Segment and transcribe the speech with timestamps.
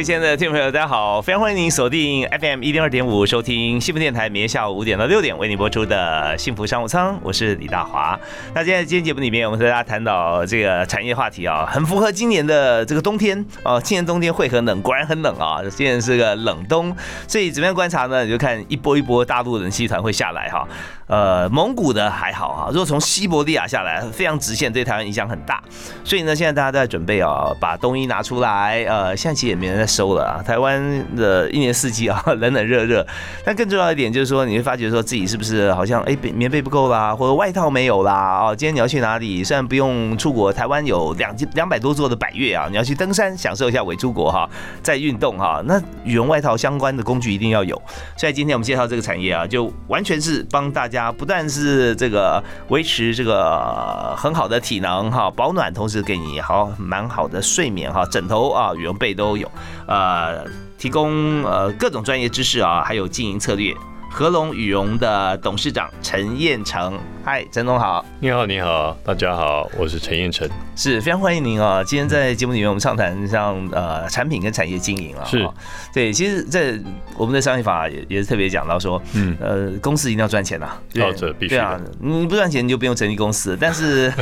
[0.00, 1.20] 位亲爱的听众朋友，大家好！
[1.20, 8.18] 非常欢迎您锁定 FM 一零二点五，收听幸福电台，明天下午五点到六点为您播出的幸福商务舱，我是李大华。
[8.54, 13.78] 那今天今天节目里面，我们和大家谈到这个产业话题啊，很符合今年的这个冬天哦。
[13.78, 15.60] 今年冬天会很冷，果然很冷啊！
[15.68, 16.96] 今年是个冷冬，
[17.28, 18.24] 所以怎么样观察呢？
[18.24, 20.66] 你就看一波一波大陆冷气团会下来哈。
[21.10, 25.60] 呃，蒙古的还好啊，如果从西伯利亚下来，非常直线，对台湾影响很大。
[26.04, 28.84] 所以呢，现在大家都在准备啊，把冬衣拿出来。
[28.88, 30.38] 呃，现在其实也没人在收了啊。
[30.40, 30.80] 台湾
[31.16, 33.04] 的一年四季啊， 冷冷热热。
[33.44, 39.42] 但更重要一点就是说，你会发觉说自己是不是好像哎，棉被不够啦，或者外套没有啦哦，今天你要去哪里？
[39.42, 44.48] 虽然不用出国，台湾有两两百多座的百越啊，你要去登山，享受一下伪出国哈，
[44.80, 45.60] 在运动哈。
[45.66, 47.74] 那羽绒外套相关的工具一定要有。
[48.16, 50.99] 所以今天我们介绍这个产业啊，就完全是帮大家。
[51.00, 59.50] 啊不但是这个维持这个很好的体能哈，保暖，同时给你好蛮好的睡眠哈，枕头啊、羽绒被都有，
[59.86, 60.44] 呃，
[60.76, 63.74] 提供呃各种专业知识啊，还有经营策略。
[64.12, 71.82] 合龙羽绒的董事长陈彦成，嗨，陈总好，你好，你好，大家好，我是陈彦成，是非常欢迎您啊！
[71.84, 75.48] 今天在节目里面，我们畅谈像呃产品跟产业经营啊，是。
[75.94, 76.78] 对，其实，在
[77.16, 84.12] 我们的商业法也也是特别讲到说，嗯，呃，公司一定要赚钱呐，哦，这必须，对啊，你不赚钱你就不用成立公司，但是，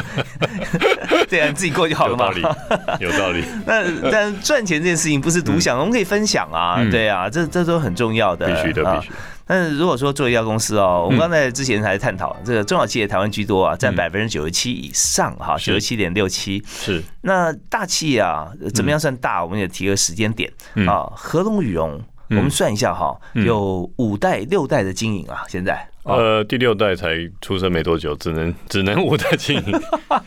[1.28, 3.42] 对啊，你自己过就好了嘛，有道理，有道理。
[3.66, 9.12] 那但赚钱这件事情不是独享，我们可以分享啊，对啊，这这都很重要的，必须的，必须。
[9.48, 16.62] 但是如果说做一家公司哦，我们刚才之前还探讨这个中小企业台湾居多啊，占百分之九十七以上哈，九十七点六七。
[16.66, 17.02] 是。
[17.22, 19.42] 那大企业啊，怎么样算大？
[19.42, 20.52] 我们也提个时间点
[20.86, 21.98] 啊，合龙羽绒，
[22.28, 25.88] 我们算一下哈，有五代六代的经营啊，现在。
[26.16, 29.80] 呃，第六代才出生没多久，只能 只能五代经营。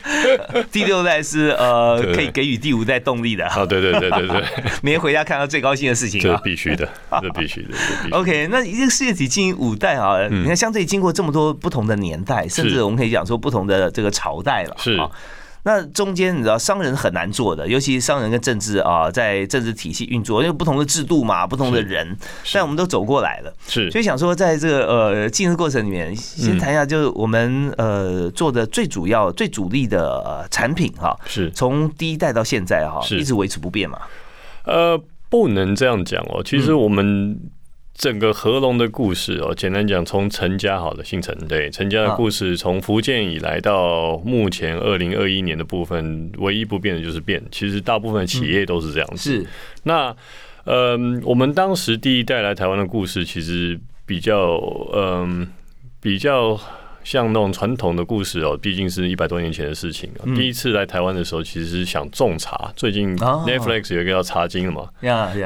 [0.71, 3.45] 第六代是呃，可以给予第五代动力的。
[3.47, 4.43] 啊，对对对对对，
[4.81, 6.87] 每 天回家看到最高兴的事情这必须的，
[7.21, 7.69] 这必须的。
[8.11, 14.99] OK，那一个世界体经营五代啊，你看相对经过这么多不同的年代，甚至我们可以讲说不同的这个朝代了，是。
[15.63, 22.17] 那中间你知道商人很难做的，尤其商人跟政治啊，在政治体系运作，因为不同的制度嘛，不同的人，
[22.53, 31.51] 但我们都走过来了，是，所以想说在这个呃进入过程里面，先谈一下，就是我们呃做的最主要、最主力的产品哈，是。
[31.51, 33.99] 从第一代到现在哈，一直维持不变嘛？
[34.65, 37.39] 呃，不能这样讲哦，其实我们。
[38.01, 47.39] 整个合龙的故事哦，简单讲，从陈家好的姓陈，对陈家的故事，从福建以来到目前二零二一年的部分，唯一不变的就是变。
[47.51, 49.17] 其实大部分企业都是这样子。
[49.17, 49.47] 是
[49.83, 50.15] 那
[50.63, 54.59] 嗯，我们当时第一代来台湾的故事，其实比较
[54.95, 55.47] 嗯
[56.01, 56.59] 比较。
[57.03, 60.09] 像那种传统的故事哦，毕竟是一百多年前的事情。
[60.35, 62.71] 第一次来台湾的时候，其实是想种茶。
[62.75, 64.89] 最近 Netflix 有一个叫《茶经》的嘛？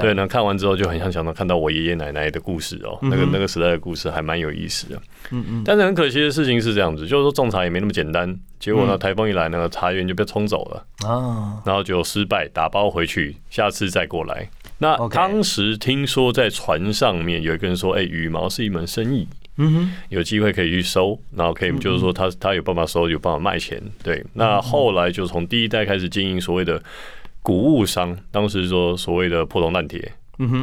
[0.01, 5.01] 对，那看完之后就很想想到看到我爷爷奶奶的故事哦，那个那个时代的故事还蛮有意思的。
[5.31, 5.63] 嗯嗯。
[5.65, 8.37] 但是很可惜的事情是这样子，就是说种茶也没那么简单。
[8.59, 14.49] 结果呢，台风一来，那个茶园就被冲走了啊，然后就失败，打包回去，下次再过来。
[14.79, 19.27] 那当时听说在船上面有一个人说：“哎，羽毛是一门生意。”
[19.57, 23.81] 嗯哼，有机会可以去收，然后可以就是说他他有办法收，有办法卖钱。
[24.03, 26.81] 对，那后来就从第一代开始经营所谓的
[27.41, 30.11] 谷物商，当时说所谓的破铜烂铁、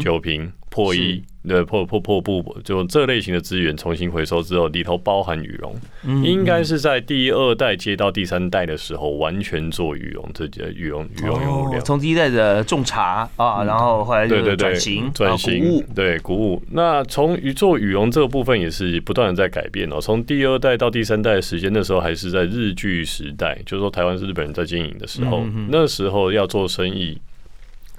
[0.01, 1.23] 酒瓶、破衣。
[1.49, 5.75] 的破破破布，就这类型的资源重新回收之后，里头包含羽绒，
[6.23, 11.81] 应该是在第二代接到第三代的时候，完全做羽绒，这些羽绒羽绒原料。
[11.81, 16.63] 从第一代的种茶啊，然后后来就转型转型，对谷物。
[16.71, 20.01] 那从做羽绒这个部分也是不断的在改变哦。
[20.01, 27.19] 从第二代到第三代的时间，那时候还是在日据时代，就是说台湾是日本人在经营的时候，那时候要做生意。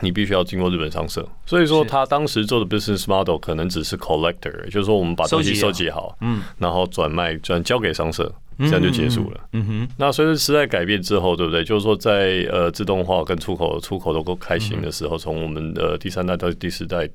[0.04, 8.30] 你必须要经过日本商社，所以说他当时做的 business model 可能只是 collector，就是说我们把东西收集好，嗯，然后转卖转交给商社，
[8.60, 9.40] 这样就结束了。
[9.54, 9.88] 嗯哼。
[9.98, 11.64] 那随着时代改变之后，对不对？
[11.64, 17.10] 就是说在呃自动化跟出口出口都够开心的时候，从我们的第三代到第四代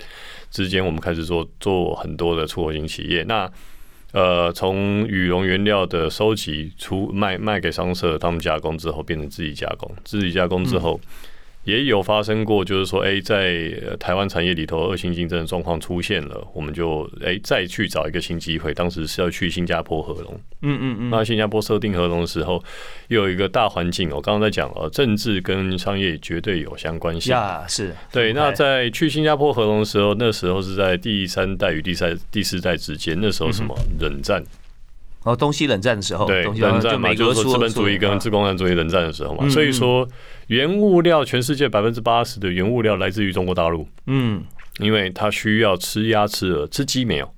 [0.50, 3.22] 之间，我们开始做做很多的出口型企业。
[3.24, 3.50] 那
[4.12, 10.98] 呃，从羽绒原料的收集出卖卖给商社，他们加工之后变成自己加工，自己加工之后。
[11.68, 13.70] 也有发生过，就是说，哎，在
[14.00, 18.72] 台湾产业里头恶性竞争的状况出现了，我们就哎再去找一个新机会。
[18.72, 21.10] 当时是要去新加坡合龙，嗯嗯嗯。
[21.10, 22.64] 那新加坡设定合龙的时候，
[23.08, 27.30] 又有一个大环境，我刚刚在讲了，政治跟商业绝对有相关性。
[27.30, 28.32] 呀，是对。
[28.32, 34.42] 那在去新加坡合龙的时候，那时候是在第三代与第三、第四代之间，那时候什么冷战。
[35.28, 40.08] 哦，东西冷战的时候，对，冷战嘛，就是说资本主义跟自共产主义冷战的时候嘛，所以说
[40.46, 44.42] 原物料全世界百分之八十的原物料来自于中国大陆，嗯，
[44.78, 47.30] 因为它需要吃鸭吃鹅，吃鸡没有，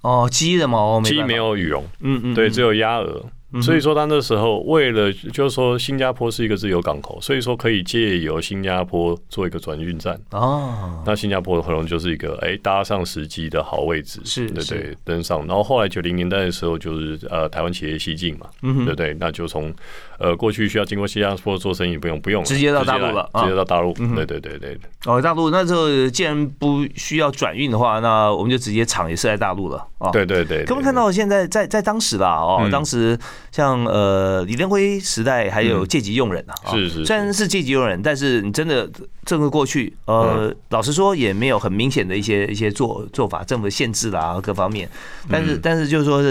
[0.00, 3.24] 哦，鸡的毛，鸡没有羽绒，嗯嗯，对，只有鸭鹅。
[3.62, 10.18] 所以说，他那时候为了就是说，新加坡是一个自由港口，所以说可以借由新加坡做一个转运站。
[10.30, 15.46] 哦，那新加坡的可能就是一个哎搭上时机的好位置，是，对对，登上。
[15.46, 19.14] 然后后来九零年代的时候，就是呃台湾企业西进嘛，对不对？
[19.18, 19.72] 那就从
[20.18, 23.92] 呃过去需要经过新加坡做生意，不用不用，直接到大陆了，直接到大陆。
[24.14, 24.78] 对对对对。
[25.04, 29.86] 哦，大陆那时候既然不需要转运的话，那我们就直接厂也是在大陆了。
[29.98, 30.64] 哦，对对对。
[30.64, 32.36] 可不可以看到现在在在当时啦？
[32.36, 33.18] 哦，当时
[33.52, 34.16] 像呃。
[34.16, 38.90] 呃，李登辉时代还有借机用人啊，是是，虽然是借机用人，但是你真的
[39.24, 44.88] 这个过去，呃，老实说也没有很明显的一些一些做做法，政府限制啦各方面，
[45.30, 46.22] 但是但是就是说。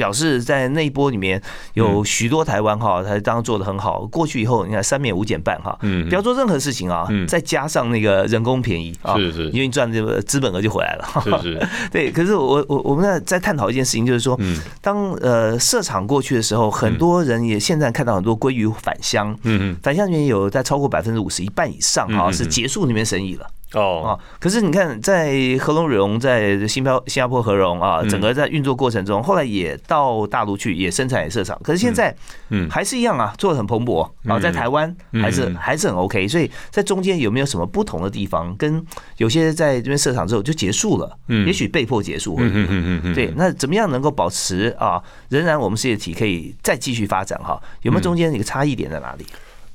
[0.00, 1.38] 表示在那一波里面
[1.74, 4.06] 有许多台湾哈，他当做的很好。
[4.06, 11.68] 过去以后，你看三免五减半哈，嗯，不要做任何事情啊，再加上那个人工便宜啊，是是，因为你赚这个资本额就回来了，是是。
[11.92, 14.40] 对，可是我我我们在在探讨一件事情，就是说，
[14.80, 23.46] 当呃设厂过去的时候，很多人也现在看到很多鲑鱼返乡，嗯嗯，返乡里面有在超过百分之五十一半以上啊是结束那边生意了。
[23.74, 24.18] 哦啊！
[24.40, 31.58] 可是你看，在合龙荣在新标新加坡合荣啊，整个在运作过程中，后来也到大陆去，也生产也设厂。
[31.62, 32.14] 可是现在，
[32.48, 36.26] 嗯，还是一样啊，做的很蓬勃啊，在台湾还是还是很 OK。
[36.26, 38.56] 所以在中间有没有什么不同的地方？
[38.56, 38.84] 跟
[39.18, 45.00] 有些在这边设厂之后就结束了，嗯，也许被迫结束，嗯嗯嗯对，那怎么样能够保持啊？
[45.28, 47.60] 仍然我们事业体可以再继续发展哈？
[47.82, 49.24] 有没有中间一个差异点在哪里？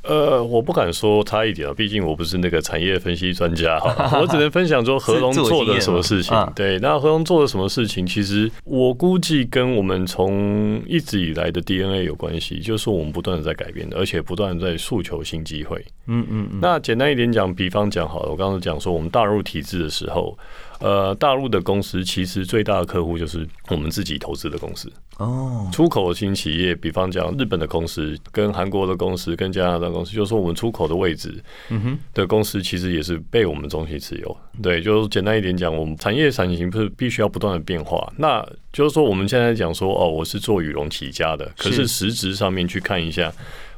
[0.08, 6.36] 呃，我不敢说差一点啊，毕竟我不是那个产业分析专家哈， 我只能分享说何龙做的什么事情。
[6.56, 8.06] 对，那何龙做的什么事情？
[8.06, 15.84] 其实我估计跟我们从一直以来的 DNA 有关系，就是我们不断的在改变的，而且不断的在诉求新机会。
[16.08, 16.60] 嗯嗯嗯。
[16.62, 20.38] 那简单一点讲，比方讲好了，我刚刚讲说我们大入体制的时候。
[20.80, 25.70] 呃，大陆的公司其实最大的客户就是我们自己投资的公司哦。
[25.72, 34.38] 出口型企业，比方讲日本的公司、跟韩国的公司、跟加拿大公司，就是说我们出口的位置，嗯哼，的公司其实也是被我们中心持有。
[34.62, 38.12] 对，就是简单一点讲，我们产业产型是必须要不断的变化。
[38.18, 43.32] 那就是说，我们现在讲说，哦，我是做羽绒起家的，可是实质上面去看一下，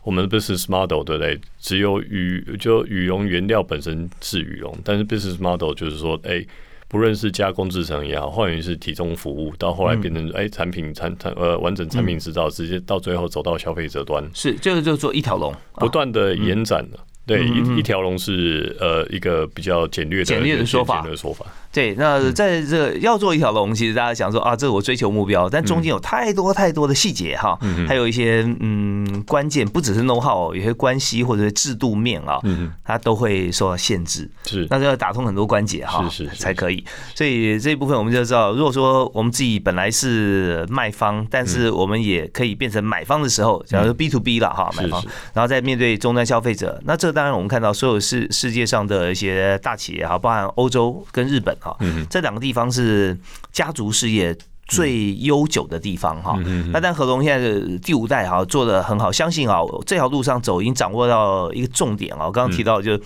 [0.03, 1.39] 我们的 business model 对不对？
[1.59, 6.43] 只有羽就羽绒原料本身是羽绒，但是 business model 就是说，哎。
[6.87, 16.99] 不论是加工制成也好，或者是提供服务，到后来变成哎产品产产呃完整产品制造，直接到最后走到消费者端，是这个就做一条龙，不断的延展的。
[17.25, 21.05] 对，一一条龙是呃一个比较简略的简略的说法。
[21.71, 32.39] 对，那在这要做一条龙，其实大家想说啊，这是我追求目标，但中间有太多太多的细节哈，还有一些嗯关键，不只是 know how，有些关系或者是制度面啊，
[32.83, 34.29] 它都会受到限制。
[34.45, 36.83] 是，那就要打通很多关节哈，是是才可以。
[37.13, 45.03] 所以这一部分我们就知道，如果说我们自己本来是卖方，但是我们也可以变成买方的时候，假如说 B to B 了哈，买方，
[45.33, 51.77] 然后再面对终端消费者，那这当然我们看到所有世世界上的一些大企业哈，包含欧洲跟日本哈，
[52.09, 53.17] 这两个地方是
[53.51, 54.35] 家族事业
[54.67, 56.37] 最悠久的地方哈。
[56.71, 62.25] 那但何龙现在的第五代哈做的很好，相信啊这条路上走已经掌握到一个重点啊。
[62.25, 62.99] 我刚刚提到就。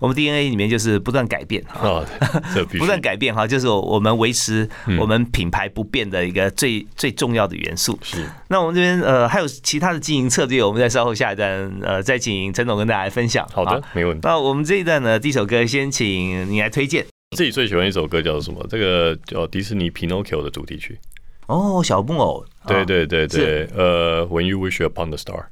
[0.00, 2.00] 我们 DNA 里面就是不断改变哈，
[2.78, 7.98] 不断改变哈，就是我们维持我们品牌不变的一个最最重要的元素。
[8.00, 8.24] 是。
[8.46, 11.48] 那我们这边呃还有其他的经营策略，我们在稍后下一段
[11.82, 13.44] 呃再请陈总跟大家分享。
[13.52, 14.20] 好的，没问题。
[14.22, 17.04] 那我们这一段呢，第一首歌先请你来推荐。
[17.36, 18.66] 自己最喜欢一首歌叫做什么？
[18.68, 20.98] 这个叫迪士尼《Pinocchio》的主题曲。
[21.46, 22.44] 哦，小木偶。
[22.66, 25.44] 对对对对，呃，When you wish upon the star。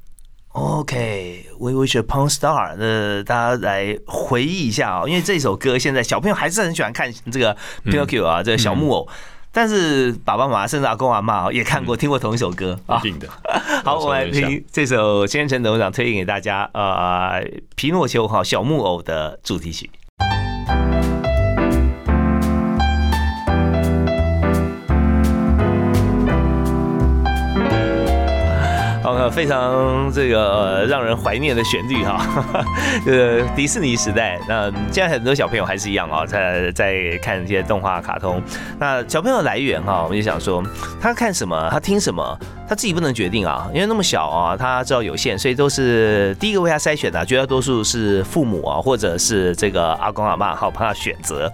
[0.53, 7.55] OK，We Wish Upon Star，那大家来回忆一下啊，因为这首歌现在小朋友还是很喜欢看这个
[7.85, 9.07] Pinocchio 啊，这个小木偶。
[9.53, 12.99] 但是爸爸妈妈甚至阿公阿妈也看过、听过同一首歌啊。
[12.99, 13.29] 一定的。
[13.85, 19.91] 好，我们来听这首先陈董事长推荐给大家呃，皮诺丘哈小木偶的主题曲。
[29.31, 32.21] 非常这个、让人怀念的旋律哈，
[33.07, 38.43] 呃， 迪士尼时代，那现在很多小朋友还是一样啊，在在看一些动画卡通。
[38.79, 40.63] 那小朋友来源哈，我们就想说，
[41.01, 51.51] 他看什么，他听什么，他自己不能决定啊，因为那么小啊，他知道有限，所以都是第一个为他筛选的，绝大多数是父母啊，或者是这个阿公阿妈好帮他选择。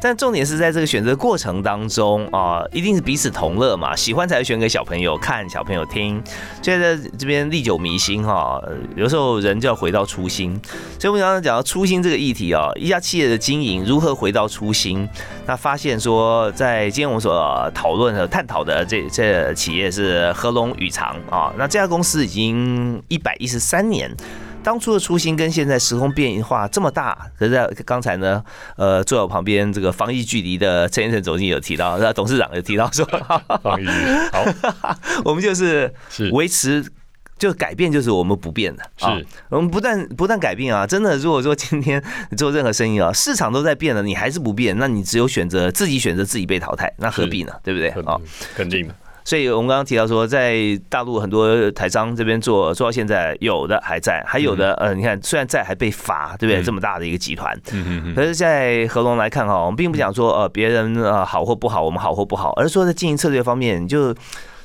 [0.00, 6.22] 但重点是在这个选择过程当中啊，一定是彼此同乐嘛，喜欢才会选给小朋友看，小朋友听。
[6.62, 8.60] 所以在这边历久弥新哈，
[8.96, 10.58] 有时候人就要回到初心。
[10.98, 15.08] 所以我们刚刚讲到初心这个议题啊，一家企业的经营如何回到初心？
[15.46, 24.10] 那发现说，在今天我们所讨论和探讨的这这企业是合龙宇长啊，那这家公司已经一百一十三年。
[24.62, 28.42] 当初的初心跟现在时空变化这么大，可是在刚才呢，
[28.76, 33.04] 呃，坐在我旁边这个防疫距离的陈先生总经理有提到，那董事长有提到说，
[33.62, 33.90] 放一句
[34.32, 34.44] 好，
[35.24, 36.30] 我们就是是。
[36.30, 36.84] 维持。
[37.40, 39.16] 就改变就是我们不变的，啊。
[39.16, 47.54] 是我们不但不但改变啊，真的，如果说今天你做任何生意啊，市场都在变了，你还是不变，那你只有选择自己选择自己被淘汰，那何必呢？
[47.64, 47.88] 对不对？
[47.92, 48.20] 肯啊，
[48.54, 50.58] 肯定的，所以我们刚刚提到说，在
[50.88, 56.60] 大陆很多台商这边做做到现在，有的还在，还有的呃，你看虽然在还被罚，对不对？
[56.60, 57.54] 嗯这么大的一个集团，
[58.14, 64.14] 可是，在合龙来看哈，我们并不讲说呃别人呃好或不好，我们好或不好，而是说在经营策略方面，你就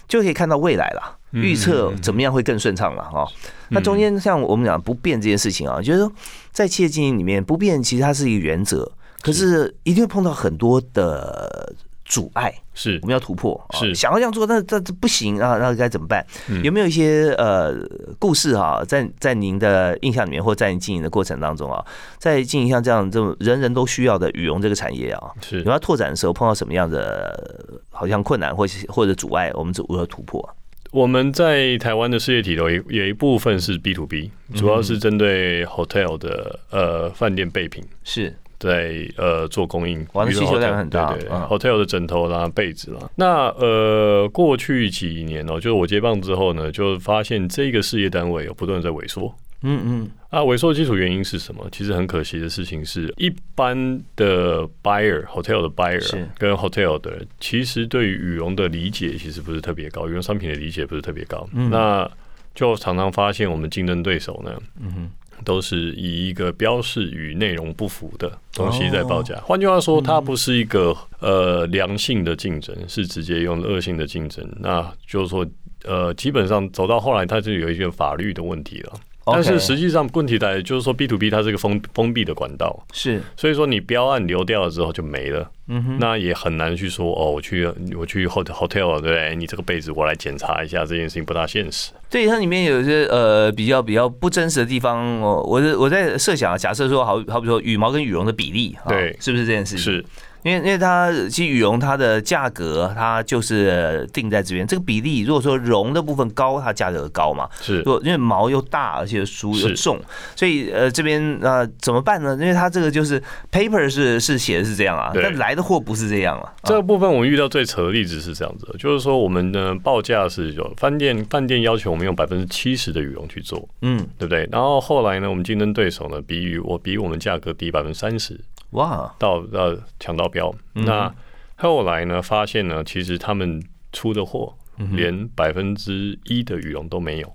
[0.08, 3.28] 就可以看到未来了，嗯预测怎么样会更顺畅了哈。
[3.70, 6.12] 那中间像我们讲不变这件事情啊，就是说
[6.52, 12.54] 在企业经营里面不变，其实它是一个原则，可是一定会碰到很多的阻碍。
[12.76, 16.24] 是我们要突破，啊是想要这样做，但这这不行啊，那该怎么办？
[16.48, 17.74] 嗯有没有一些呃
[18.20, 21.84] 故事哈、在在您的印象里面，或在你经营的过程当中啊，
[22.20, 30.54] 在经营像这样这种人人都需要的羽绒这个产业啊，是你要拓展的时候碰到什么样的好像困难或是或者阻碍，我们如何突破啊？
[30.92, 37.84] 我们在台湾的事业体有一有一部分是 B to B，主要是针对 hotel 的呃饭店备品。
[38.06, 40.00] 是在呃做供应，
[40.32, 43.00] 需求量很大对对嗯，hotel 的枕头啦、被子啦。
[43.16, 49.34] 那呃，过去几年哦、就是我接棒之后呢，就发现这个事业单位有不断在萎缩。
[49.68, 51.68] 嗯嗯啊，萎缩的基础原因是什么？
[51.72, 61.48] 其实很可惜的事情是，一般的 buyer hotel 的 buyer 跟 hotel 的人，其实对于羽绒的理解其实不是特别高，羽绒商品的理解不是特别高。
[61.54, 62.08] 嗯那
[62.54, 65.12] 就常常发现我们竞争对手呢，嗯哼
[65.44, 69.36] 都是以一个标示与内容不符的东西在报哦价。
[69.44, 74.48] 换句话说，它不是一个呃良性的竞争，是直接用恶性的竞争。
[74.60, 75.46] 那就是说，
[75.84, 78.94] 呃，基本上走到后来，它就有一些法律的问题了。
[79.34, 87.66] 但是实际上问题在就是说，B to B 它是一个封封闭的管道，是所以说你标案流掉了之后就没了，嗯哼那也很难去说哦，我去
[87.98, 89.36] 我去 hotel hotel 对不对？
[89.36, 91.92] 你这个被子我来检查一下，这件事情不大现实。
[92.10, 95.44] 对，它里面有一些呃比较比较不真实的地方我。
[95.44, 99.84] 我是我在设想啊，假设说好好比说羽毛跟羽绒的比例，啊对是不是这件事情？
[99.94, 100.06] 是
[100.46, 107.50] 因为因为它其实羽绒它的价格它就是定在这边，这个比例如果说绒的部分高，它价格高嘛。
[107.60, 110.00] 是如果因为毛又大，而且书又重，
[110.36, 112.38] 所以呃这边呃怎么办呢？
[112.40, 113.20] 因为它这个就是
[113.52, 116.54] paper 是是写的是这样啊，但来的货不是这样啊。
[116.64, 124.48] 这个部分我们遇到最扯的例子是这样子的，就是说我们的报价是有饭店饭店要求我们用百分之七十的羽绒去做，嗯，对不对？
[124.52, 128.40] 然后后来呢，我们竞争对手呢比羽我比我们价格低百分之三十，
[128.72, 130.54] 哇，到到抢到标。
[130.74, 130.86] 嗯。
[130.86, 131.14] 那
[131.56, 134.54] 后来呢，发现呢，其实他们出的货
[134.92, 137.34] 连百分之一的羽绒都没有。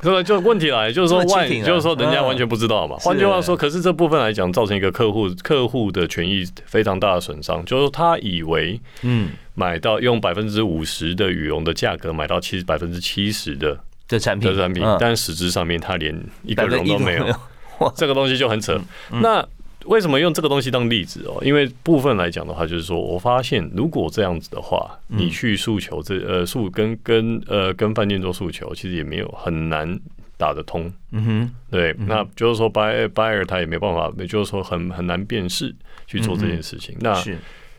[0.00, 1.64] 这个 就问题来，就是说万，这么 cheating 啊。
[1.64, 2.98] 就是说人家完全不知道嘛。
[2.98, 3.08] 是。
[3.08, 13.78] 换句话说，可是这部分来讲，造成一个客户客户的权益非常大的损伤，就是他以为嗯，买到用百分之五十的羽绒的价格买到七百分之七十的
[14.08, 14.50] 的产品。
[14.50, 17.36] 的产品嗯，但实质上面他连一个绒都没有之一都没有。
[17.78, 17.92] 哇。
[17.94, 18.76] 这个东西就很扯。
[19.10, 19.46] 那
[19.86, 21.42] 为什么用这个东西当例子哦？
[21.44, 29.98] 因为部分来讲的话，就是说我发现，如果这样子的话，你去诉求这呃诉跟跟呃跟饭店做诉求，其实也没有很难
[30.36, 30.92] 打得通。
[31.10, 35.74] 嗯哼，对，那就是说 buyer buyer 他也没办法，也就是说很很难辨识
[36.06, 36.96] 去做这件事情。
[37.00, 37.14] 那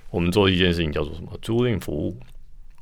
[0.10, 1.29] 我们做一件事情叫做什么？
[1.41, 2.17] 租赁服务，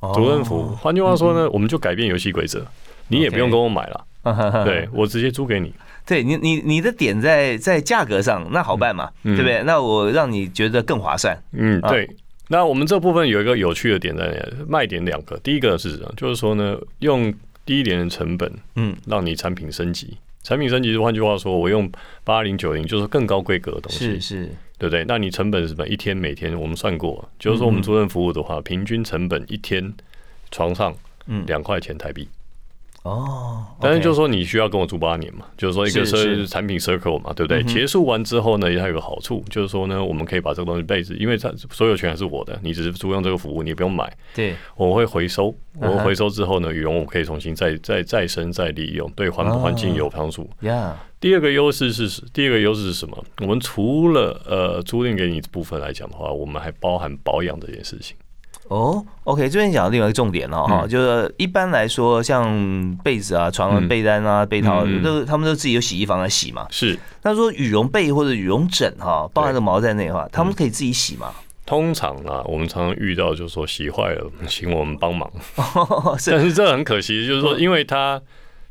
[0.01, 0.75] 哦租赁服务。
[0.75, 2.65] 换句话说呢，我们就改变游戏规则，
[3.07, 5.73] 你也不用跟我买了，哦 对我直接租给你。
[6.11, 9.63] 对你，你你的点在在价格上，那好办嘛，嗯对不对？
[9.63, 11.41] 那我让你觉得更划算。
[11.53, 12.09] 嗯，啊对。
[12.49, 14.45] 那我们这部分有一个有趣的点在？
[14.67, 16.13] 卖点两个，第一个是什么？
[16.17, 17.33] 就是说呢，用
[17.65, 20.17] 低廉的成本，嗯，让你产品升级。
[20.43, 21.89] 产品升级，换句话说，我用
[22.25, 25.05] 八零九零，就是更高规格的东西，是是，对不对？
[25.07, 25.87] 那你成本是什么？
[25.87, 29.93] 一天每天我们算过，就是说我们租赁服务的话，平均成本一天
[30.51, 30.93] 床上
[31.27, 32.27] 嗯两块钱台币。
[33.03, 37.63] 哦，但是就是说你需要跟我租八年嘛，就是说一个是产品 circle 嘛，对不对？
[37.63, 50.47] 嗯结束完之后呢，它有个好处，就是说呢，我们可以把这个东西被子，因为它所有权还是我的，你只是租用这个服务，你不用买，对，我会回收，我回收之后呢，羽绒我可以重新再再再生再利用，对环哦环境有帮助。
[50.59, 53.17] 呀，第二个优势是第二个优势是什么？
[53.39, 58.15] 我们除了呃租赁给你部分来讲的话，我们还包含保养这件事情。
[58.71, 66.65] 哦，OK，这边讲到另外一个重点了哈，嗯就是一般来说，像被子啊、床啊、嗯被单啊、被套，都他们都自己有洗衣房来洗嘛。
[66.69, 71.31] 是，那说羽绒被或者羽绒枕哈，包含了毛在内的话，他们可以自己洗吗？
[71.65, 75.29] 通常啊，我们常常遇到就是说洗坏了，请我们帮忙。
[76.17, 78.21] 是但是这很可惜，就是说，因为它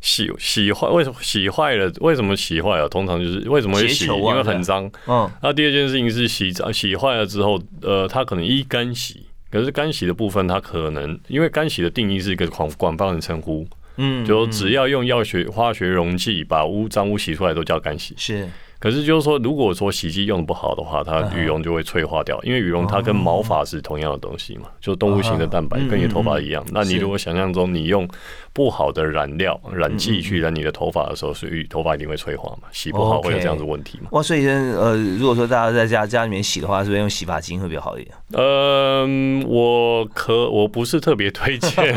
[0.00, 1.92] 洗洗坏，为什么洗坏了？
[2.00, 2.88] 为什么洗坏了？
[2.88, 4.08] 通常就是为什么会洗？
[4.08, 4.90] 啊因为很脏。
[5.06, 13.66] 嗯，那第二件事情是洗澡洗坏了之后，呃，它可能一干洗，可是干洗的部分，它可能因为干洗的定义是一个广广泛的称呼，
[13.96, 18.14] 嗯，就嗯只要用药学化学溶剂把污脏污洗出来都叫干洗。
[18.16, 18.48] 是
[18.80, 26.64] 可是就是说，如果说洗剂用的不好的话，它羽绒就会脆化掉，因为羽绒它跟毛发是同样的东西嘛，就动物型的蛋白嗯跟你的头发一样。
[26.72, 28.08] 那你如果想象中你用
[28.52, 34.08] 不好的染料、染剂去染你的头发的时候，所以头发一定会脆化嘛，洗不好会有这样子问题嘛。
[34.12, 38.16] 哇，所以呃，如果说大家在家家里面洗的话，是不是用洗发精会比较好一点？
[38.32, 41.94] 嗯，我可我不是特别推荐，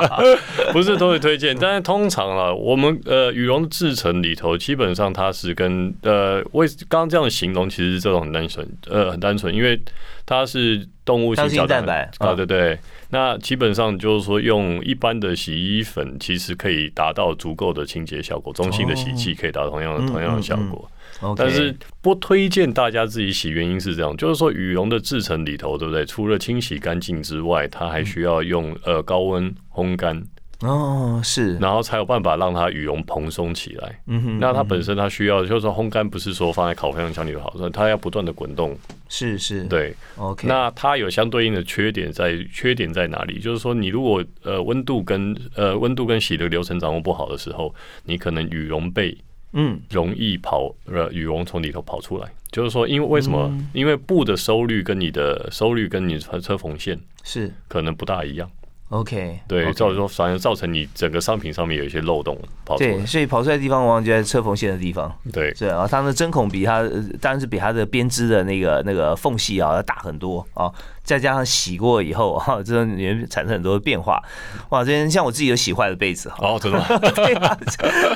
[0.72, 6.13] 不是特别推荐，但是通常啊，我们呃羽绒制成里头，基本上它是跟呃
[6.52, 9.80] 为刚刚这样的形容，其实这种很单纯，呃很单纯，因为
[10.26, 12.78] 它是动物性胶蛋白啊，嗯对对。
[13.10, 20.90] 那基本上就是说，用一般的洗衣粉，其实可以达到足够的清洁效果，中性的洗剂可以达到同样嗯的同样的效果。
[21.36, 26.04] 但是不推荐大家自己洗，原因是这样，就是说羽绒的制成里头，对不对？
[26.04, 30.20] 除了清洗干净之外，它还需要用呃高温烘干，
[30.60, 34.00] 哦是，然后才有办法让它羽绒蓬松起来。
[34.06, 38.76] 嗯哼那它嗯本身它需要就是说烘干，不是说放在烤箱箱里就好，它要不断的滚动。
[39.08, 43.38] 是是，对，，OK，那它有相对应的缺点在，缺点在哪里？
[43.40, 49.16] 就是说你如果呃温度跟呃温度跟洗的流程掌握不好的时候，你可能羽绒被
[49.52, 49.80] 嗯。
[49.90, 53.48] 容易跑呃羽绒从里头跑出来，就是说，因为为什么？
[53.52, 53.68] 嗯。
[53.72, 57.52] 因为布的收率跟你的收率跟你的车缝线是。
[57.68, 58.50] 可能不大一样，
[58.94, 65.12] OK，对造成反而造成你整个商品上面有一些漏洞跑出对，来，所以跑出来的地方往往就在车缝线的地方。
[65.32, 70.70] 对，是啊，它的针孔比它呃当然是比它的编织的那个那个缝隙啊要大很多啊，
[71.02, 74.22] 再加上洗过以后哈， 这里面产生很多的变化。
[74.68, 77.58] 哇，这边像我自己有洗坏的被子哈，哦，真的吗， 对啊，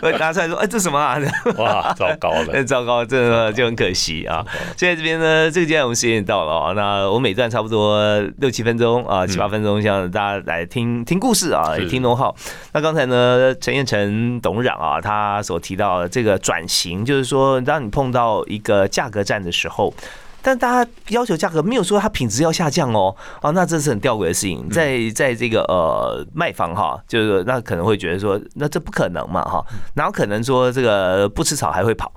[0.02, 1.18] 我拿出来说，哎，这什么啊？
[1.58, 4.46] 哇，糟糕了，糟糕，真的就很可惜啊。
[4.76, 12.34] 现在这边呢，这个阶段我们时间也到了啊，那我每段差不多六七分钟啊，七八分钟，像大家来听听故事啊，也听农号。
[12.72, 19.92] 那刚才呢，陈彦成董事长啊，他所提到的这个转型，就是说，当你碰到一个价格战的时候。
[20.40, 24.66] 但大家要求价格没有说它品质要下降哦，啊，那这是很吊诡的事情。
[24.70, 29.62] 在在这个呃卖方哈，就是那可能会觉得说，那这不可能嘛哈，
[29.94, 32.12] 哪有可能说这个不吃草还会跑？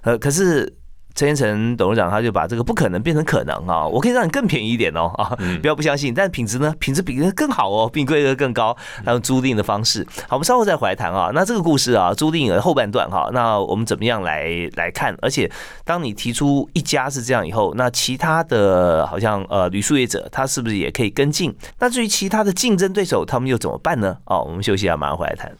[0.00, 0.72] 呃，可是
[1.16, 10.06] 陈彦成董事长他就把这个不可能变成可能啊，我可以让你更便宜一点哦啊，不要不相信，但品质呢，品质比人更好哦，比规格更高，还有租赁的方式。
[10.28, 11.30] 好，我们稍后再回来谈啊。
[11.32, 15.16] 那这个故事啊，租赁的后半段哈，那我们怎么样来来看？
[15.22, 15.50] 而且
[15.86, 21.56] 当你提出一家是这样以后，那其他的好像呃旅宿业者他是不是也可以跟进？
[21.78, 24.18] 那至于其他的竞争对手，他们又怎么办呢？
[24.26, 25.50] 哦，我们休息一下，马上回来谈。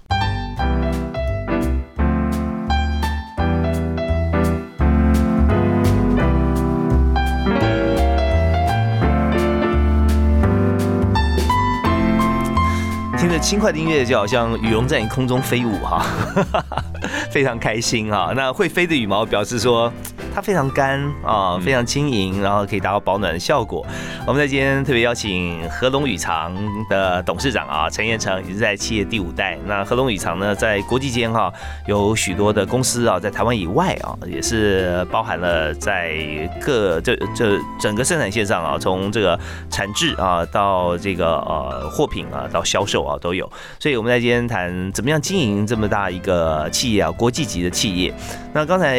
[13.39, 16.05] 轻快的音乐，就好像羽绒在你空中飞舞哈，
[17.31, 18.33] 非常开心哈。
[18.35, 19.93] 那会飞的羽毛表示说
[20.37, 23.83] 它非常干啊，非常轻盈，然后可以达到保暖的效果。
[24.27, 26.55] 我们在今天特别邀请合龙羽藏
[26.91, 29.57] 的董事长啊陈彦成，也是在企业第五代。
[29.65, 31.51] 那合龙羽藏呢，在国际间哈
[31.87, 36.15] 有许多的公司啊，在台湾以外啊，也是包含了在
[36.61, 43.51] 各这这整个生产线上啊，从这个产制啊到这个呃货品啊到销售啊都有。
[43.81, 48.13] 所以我们在今天谈怎么样经营这么大一个企业啊，国际级的企业。
[48.53, 48.97] 那刚才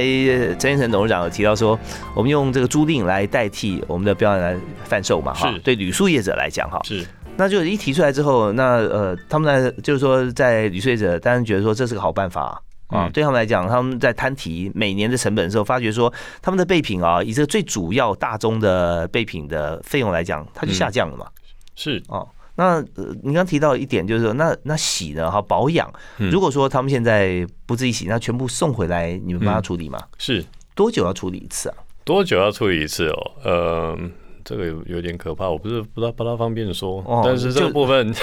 [0.57, 1.77] 陈彦成董事长有提到说，
[2.15, 12.61] 我们用这个租赁来代替我们的标案来贩售嘛，哈是，对旅宿业者来讲哈，是那就一提出来之后，那呃，他们呢就是说，在旅宿业者当然觉得说这是个好办法。
[12.87, 16.11] 啊嗯，对他们来讲，他们在摊提每年的成本的时候，发觉说
[16.41, 21.27] 他们的备品啊，以这个最主要大宗的备品的费用来讲，它就下降了嘛。
[21.75, 25.29] 是，哦，那呃，你刚提到一点就是说，那那洗呢？
[25.29, 29.99] 哈，保养，如果说他们现在不自己洗，那全部送回来，你们帮他处理吗？
[30.17, 30.41] 是
[30.77, 31.75] 多久要处理一次啊？
[32.05, 33.31] 多久要处理一次哦？
[33.43, 33.97] 呃，
[34.45, 38.13] 这个有有点可怕，我不是不大不大方便说，但是这个部分，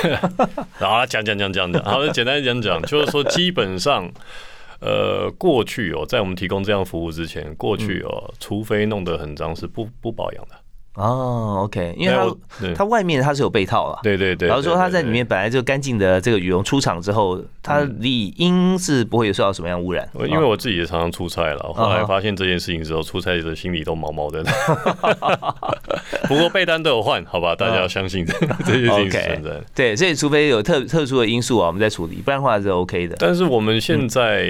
[0.78, 4.10] 然后讲讲讲讲讲， 好，简单讲讲，就是说基本上。
[4.80, 10.54] 呃，过去哦，在我们提供这样服务之前，过去哦，除非弄得很脏，是不不保养的。
[10.94, 20.08] 哦，OK，因为它它外面它是有被套了，对对对，然后说它在里面本来就干净的这个羽绒出厂之后，它理应是不会受到什么样污染。
[20.28, 24.44] 因为我自己也常常出差了，后来发现这件事情之后，出差的心里都毛毛的。
[26.28, 29.60] 不过被单都有换，好吧，大家要相信这件事情存在。
[29.74, 33.16] 对，所以除非有特特殊的因素啊，我们再处理，不然的话是 OK 的。
[33.18, 34.48] 但是我们现在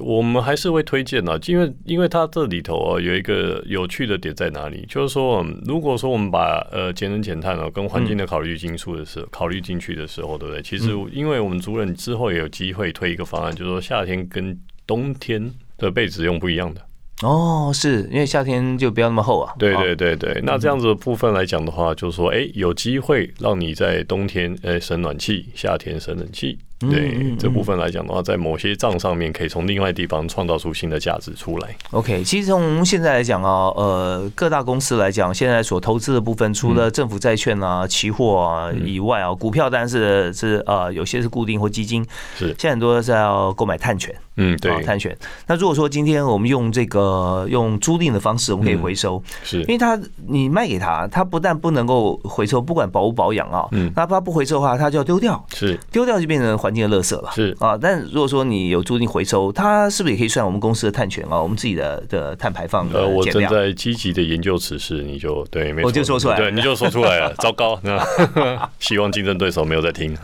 [0.00, 10.60] 我们还是会推荐呢，因为因为它这里头啊有一个有趣的点在哪里，就是说如如果说我们把呃节能减碳哦跟环境的考虑进出的时候，考虑进去的时候，对不对？
[10.60, 14.54] 其实因为我们主任之后也有机会推一个方案，就是说夏天跟
[14.86, 16.82] 冬天的被子用不一样的。
[17.22, 19.54] 哦，是因为夏天就不要那么厚啊。
[19.58, 26.58] 对对对对，那这样子的部分来讲的话，就是说，哎，有机会让你在冬天呃省暖气，夏天省冷气。
[26.88, 31.76] 对这部分来讲的话，在某些账上面可以从另外地方创造出新的价值出来。
[31.90, 42.02] OK，其实从现在来讲啊，呃，各大公司来讲，现在所投资的部分，除了政府债券啊、期货啊以外啊，股票当然是是呃，有些是固定或基金，
[42.38, 44.14] 是现在很多是要购买碳权。
[44.40, 45.14] 嗯，对，碳权。
[45.46, 49.60] 那如果说今天我们用这个用租赁的方式，我们可以回收，是。
[49.60, 55.78] 因为他你卖给他，他不但不能够回收，不管保不保养啊，嗯，那他不回收的话，他就要丢掉，是。
[55.92, 57.54] 丢掉就变成环境的垃圾了，是。
[57.60, 57.76] 啊。
[57.80, 61.40] 但如果说你有租赁回收，它是不是也可以算我们公司的碳权啊？
[61.40, 67.98] 我们自己的的碳排放呃，我正在积极的研究此事，你就对，没我就说出来，对，你就说出来了， 糟糕，那
[68.78, 70.16] 希望竞争对手没有在听。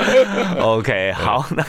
[0.60, 1.64] OK，好，那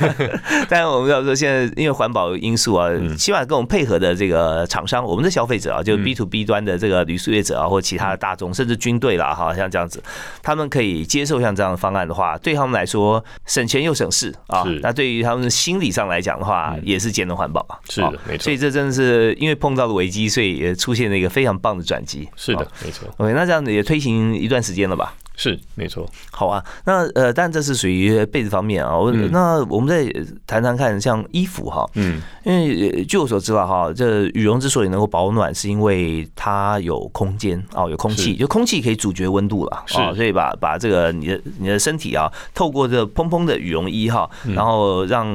[0.69, 2.61] 但我们要说现在因为环保因素。
[2.61, 9.99] 素啊，希望跟我们配合的这个厂商，我们的消费者啊，就 B to B 端的这个旅宿业者啊，或其他的大众，甚至军队啦，哈，像这样子，
[10.43, 14.63] 他们可以接受像这样的方案的话，对他们来说省钱又省事啊。
[14.83, 17.79] 那对于他们心理上来讲的话，也是节能环保啊。
[17.89, 18.43] 是的，没错。
[18.43, 22.29] 所以这真的是因为碰到了危机，所以也出现了一个非常棒的转机。
[22.35, 23.09] 是的，没错。
[23.17, 25.15] OK，那这样子也推行一段时间了吧？
[25.41, 28.95] 是没错，好啊，那呃，但这是属于被子方面啊。
[28.95, 30.05] 我那我们再
[30.45, 45.25] 谈谈看，像衣服哈，嗯，因为据我所知道哈，这羽绒之所以能够保暖，是因为它有空间哦，有空气，就空气可以阻绝温度了啊，所以把把这个你的你的身体啊，透过这蓬蓬的羽绒衣哈，然后让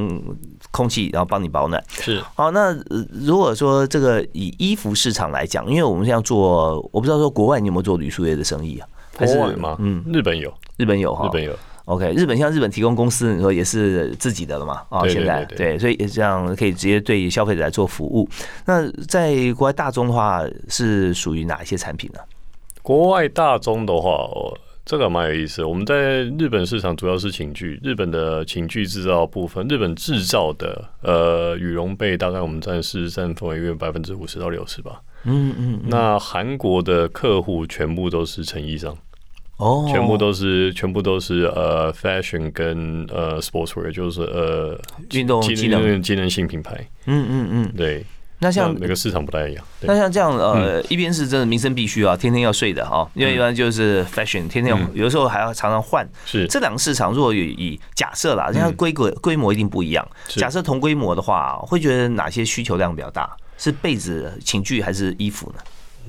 [0.71, 1.83] 空气然后帮你保暖。
[1.89, 2.73] 是好，那
[3.11, 8.87] 如果说这个以衣服市场来讲，因为我们现在做，我不知道说国外你有没有做铝塑业的生意啊？
[9.17, 9.77] 还是吗？
[9.81, 11.53] 嗯，日本有，日本有哈，日本有。
[11.87, 14.83] OK，日本像日本提供公司，你说也是自己的了嘛？
[14.89, 18.29] 啊，现在对，所以也这样可以直接对消费者来做服务。
[18.65, 22.19] 那在国外大宗的话，是属于哪一些产品呢？
[22.83, 24.53] 国外大宗的话，哦，
[24.85, 25.65] 这个蛮有意思。
[25.65, 35.01] 我们在日本市场主要是寝具，日本的寝具制造部分，日本制造的呃羽绒被，大概我们占是占份额约百分之五十到六十吧。
[35.23, 35.81] 嗯嗯。
[35.87, 38.97] 那韩国的客户全部都是成衣商。
[39.57, 44.79] 哦，全部都是，全部都是呃，fashion 跟呃，sportswear，就是呃，
[45.13, 46.73] 运动机能机能性品牌。
[47.07, 48.05] 嗯嗯嗯，对。
[48.39, 49.65] 那像每个市场不太一样。
[49.81, 56.07] 那像这样呃，一边是真的民生必须啊，天天要睡的哈，因为一般就是 fashion，天天有的时候还要常常换。
[56.27, 60.07] 是这两个市场，如果以假设啦，人家规格规模一定不一样。
[60.29, 63.35] 假设同规模的话，会觉得哪些需求量比较大？
[63.57, 65.61] 是被子、寝具还是衣服呢？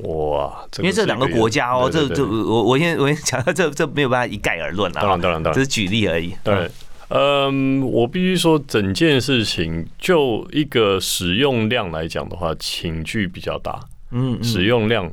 [0.03, 5.01] 哇，因为这两个国家哦，这这我我先我先讲， 这这没有办法一概而论啊。
[5.01, 6.33] 当然当然当然，只是举例而已。
[6.43, 6.69] 对，
[7.09, 13.79] 嗯，我必须说，整件事情就一个使用量来讲的话，寝具比较大，
[14.11, 15.11] 嗯，使用量。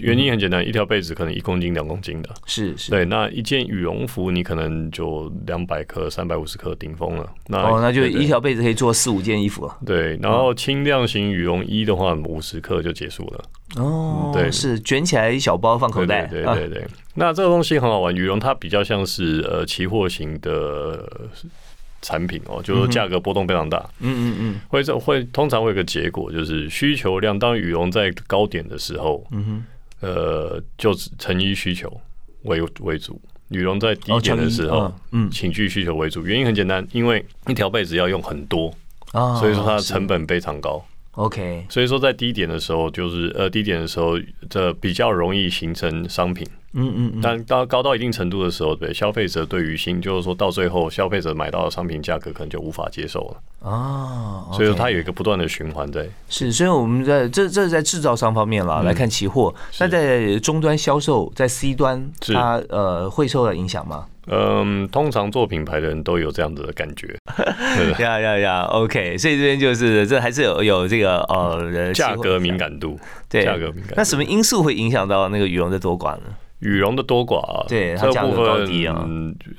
[0.00, 3.04] 原因很简单，一条被子可能一公斤、两公斤的，是是，对。
[3.06, 7.28] 那一件羽绒服，你可能就两百克、三百五十克顶峰了。
[7.48, 9.76] 那哦，那就一条被子可以做四五件衣服了。
[9.84, 13.44] 对，然后轻量型羽绒衣的话，五十克就结束了。
[13.76, 16.26] 哦，对，是卷起来一小包放口袋。
[16.26, 16.86] 对对对。
[17.14, 21.06] 那这个东西很好玩，羽绒它比较像是呃期货型的
[22.00, 23.78] 产品哦，就是价格波动非常大。
[24.00, 29.64] 嗯嗯嗯，会这会通常会有个结果，就是需求量当羽绒在高点的时候，嗯哼。
[30.00, 31.92] 呃，就成衣需求
[32.44, 36.24] 为为主，羽绒在低点的时候，嗯，寝具需求为主。
[36.24, 38.72] 原因很简单，因为一条被子要用很多
[39.10, 40.80] 啊，所以说它的成本非常高。
[41.18, 44.12] OK，所以说在低点的时候，就是呃低点的时候，
[44.48, 46.46] 这比较容易形成商品。
[46.74, 47.20] 嗯嗯嗯。
[47.20, 53.68] 但到高到一定程度的时候，对消费者对于新，就是说到最后，消费者买到的商品价格可能就无法接受了。
[53.68, 56.08] 哦，所以说它有一个不断的循环在。
[56.28, 64.06] 是，所以我们在这这是在制造商方面了来看期货，那在终端销售，在 C 端，它呃会受到影响吗？
[64.30, 67.16] 嗯，通常做品牌的人都有这样子的感觉。
[67.98, 73.94] 呀呀呀，OK，所以这边就是这还是有有这个呃价格敏感度，对价格敏感。
[73.96, 76.24] 那什么因素会影响到那个羽绒的多寡呢？
[76.60, 79.08] 羽绒的多寡，对它价格高低啊。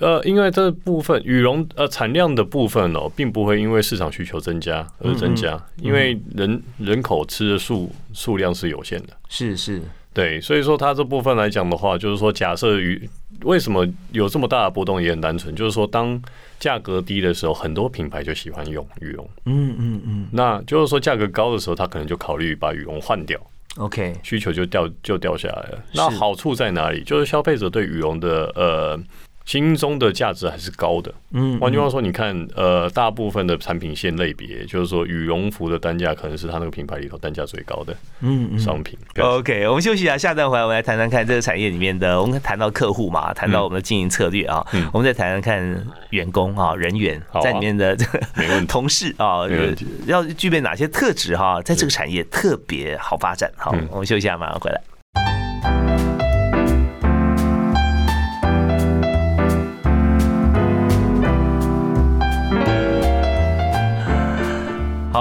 [0.02, 9.14] 呃，因为这部分羽绒呃产量的部分哦，并不会因为市场需求增加而增加，因为人人口吃的数数量是有限的。
[9.30, 9.82] 是是。
[10.20, 13.10] 对，所以说它这部分来讲的话，就是说，假设羽
[13.44, 16.22] 为什么有这么大的波动，也很单纯，就是说，当
[16.60, 19.30] 价格低的时候，很多品牌就喜欢用羽绒。
[19.46, 20.28] 嗯嗯嗯。
[20.32, 23.40] 那就是说，价格高的时候，他可能就考虑把羽绒换掉。
[23.78, 25.84] OK，需求就掉就掉下来了。
[25.94, 27.02] 那好处在哪里？
[27.04, 29.00] 就是消费者对羽绒的呃。
[29.46, 31.14] 心中的价值还是高的。
[31.32, 38.98] 嗯，换句话说，你看，呃，大部分的产品线类别，就是说羽绒服的单价可能是它那个品牌里头单价最高的嗯商品。
[39.20, 42.22] OK，我们休息一下，下段回来我们来谈谈看这个产业里面的。
[42.22, 48.20] 我们谈到客户嘛，谈到我们的经营策略啊，我们再谈谈看员工啊人员在里面的这个
[48.68, 49.42] 同事啊，
[50.06, 53.52] 要具备哪些特质哈，在这个产业特别好发展。
[53.58, 54.99] 好，我们休息一下，马上回来。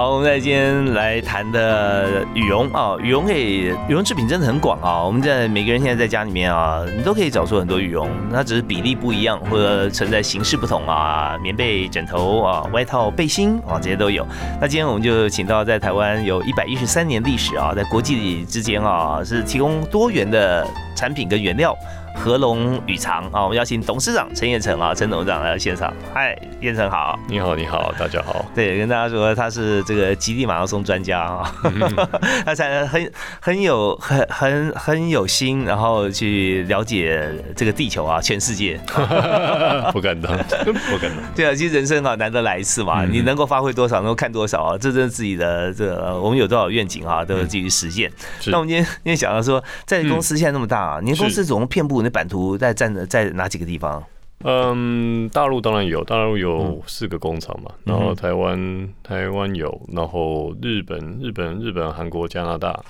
[0.09, 5.03] 我们在今天来谈的羽绒啊，羽绒可以，羽绒制品真的很广啊。
[5.03, 14.25] 我们在每个人现在在家里面啊，你都可以找出很多羽绒，它只是比例不一样，或者存在形式不同啊，棉被、枕头啊、外套、背心啊，这些都有。
[14.59, 21.77] 那今天我们就请到在台湾有一百一十三年历史啊，在国际之间啊，是提供多元的产品跟原料。
[22.19, 25.93] 合龙宇长啊，我们邀请董事长陈彦成啊，陈董事长来到现场。
[26.13, 28.45] 嗨，彦成好，你好，你好， 大家好。
[28.53, 31.55] 对，跟大家说他是这个极地马拉松专家啊，
[32.45, 38.77] 他才很很有很很很有心，然后去了解这个地球啊，全世界。
[39.93, 41.33] 不敢当，不敢当。
[41.33, 48.11] 对啊，其实人生啊，难得来一次嘛，你能够发挥多少，能够看多少啊，这真是自己的这个，我们有多少愿景啊，都是自己实现。
[48.47, 52.08] 那我们今天今天想到说，在公司现在那么大啊，您公司总共遍布。
[52.09, 54.03] 版图在占在哪几个地方？
[54.45, 57.69] 嗯，大陆当然有，大陆有四个工厂嘛。
[57.83, 62.81] 然后台湾台湾有，然后日本日本日本韩国加拿大，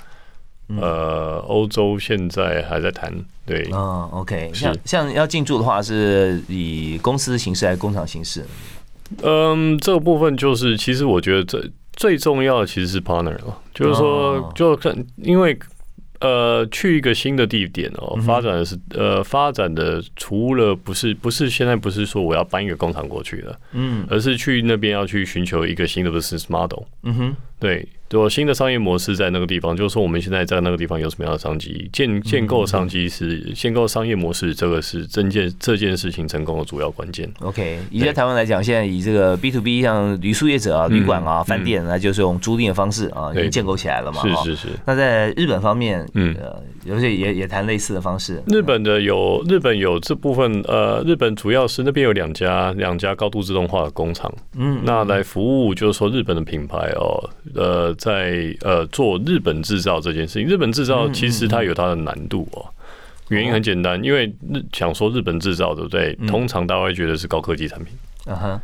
[0.79, 3.11] 呃，欧洲现在还在谈。
[3.47, 8.45] 对，嗯，OK，像像要进驻的话，是以公司形式还是工厂形式？
[9.23, 15.57] 嗯，这个部分就是其实我觉得最最重要的其实是 partner 了，就是说就看因为。
[16.19, 27.87] 呃，去一个新的地点哦，发展的是呃，发展的除了不是不是现在不是说我要搬一个工厂过去了，嗯，而是去那边要去寻求一个新的 business model，嗯哼，对。
[28.09, 31.87] 就新的商业模式在那个地方，就是说我们现在在那个地方有什么样的商机？
[31.93, 37.31] 建建构商机是建构商业模式，这个是真件这件事情成功的主要关键。
[37.41, 44.23] OK，以在台湾来讲，现在以这个 B to B 像旅宿业者啊、旅馆啊、饭店，那就是用租赁的方式啊，已经建构起来了嘛。
[44.23, 44.67] 是是是。
[44.87, 46.35] 那在日本方面，嗯，
[46.85, 48.41] 有些也也谈类似的方式。
[48.47, 57.93] 日本的有日本有这部分，呃，日本主要是那边有两家两家高度自动化的工厂，嗯，那来服务就是说日本的品牌哦，呃。
[57.99, 62.65] 在呃做日本制造这件事情，日本制造其实它有它的难度哦。
[63.27, 66.15] 原因很简单，因为日想说日本制造对不对？
[66.27, 67.93] 通常大家会觉得是高科技产品。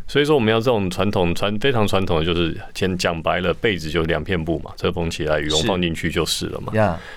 [0.07, 6.71] 所以说我们要这种传统传非常传统的，就是先讲白了，被子就两片布嘛，遮风起来，羽绒放进去就是了嘛。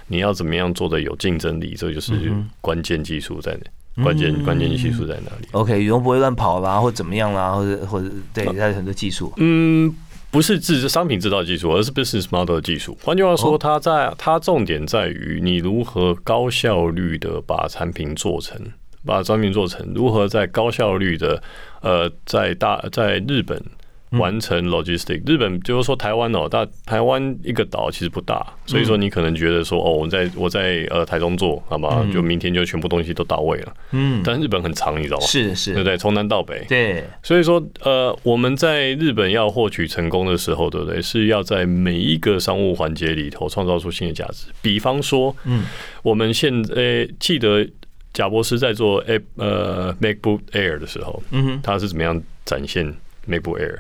[0.09, 1.75] 你要怎么样做的有竞争力？
[1.77, 4.03] 这就是关键技术在哪？
[4.03, 9.33] 关键关键技术在哪里？OK，羽绒不会乱跑啦，或怎么样啦，或者或者对它有很多技术。
[9.37, 9.95] 嗯。
[10.31, 12.97] 不是制商品制造技术，而是 business model 的技术。
[13.03, 18.61] 换句话说，它在它重点在于你如何高效率的把产品做成，
[19.05, 21.43] 把产品做成，如何在高效率的
[21.81, 23.63] 呃，在大在日本。
[24.11, 33.75] 完成 logistic，日本就是说台湾哦，大台湾一个岛其实不大，所以说你可能觉得说哦，我在我在呃台中做，好吧，就明天就全部东西都到位了。
[33.93, 35.27] 嗯，但日本很长，你知道吗？
[35.27, 35.97] 是是，对不对？
[35.97, 36.65] 从南到北。
[36.69, 41.03] 对，所以说呃，我们在日本要获取成功的时候，对不对？
[41.03, 44.47] 是要在每一个商务环节里头创造出新的价值。
[44.63, 45.65] 比方说，嗯，
[46.03, 47.67] 我们现呃记得
[48.15, 52.87] 贾博士在做 A 呃 MacBook Air 的时候，嗯哼，他是怎么样展现
[53.29, 53.79] MacBook Air？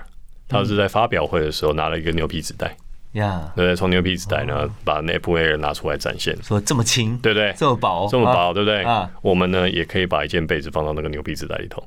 [0.49, 2.75] 他是在发表会的时候拿了一个牛皮纸袋，
[3.13, 3.77] 呀，对不对？
[3.77, 7.53] 从牛皮纸袋呢，把 Napwear 拿出来展现，说这么轻，对不对？
[7.57, 8.83] 这么薄，这么薄，对不对？
[8.83, 11.83] 啊，我们呢也可以把一件被子放到那个牛皮纸袋里头。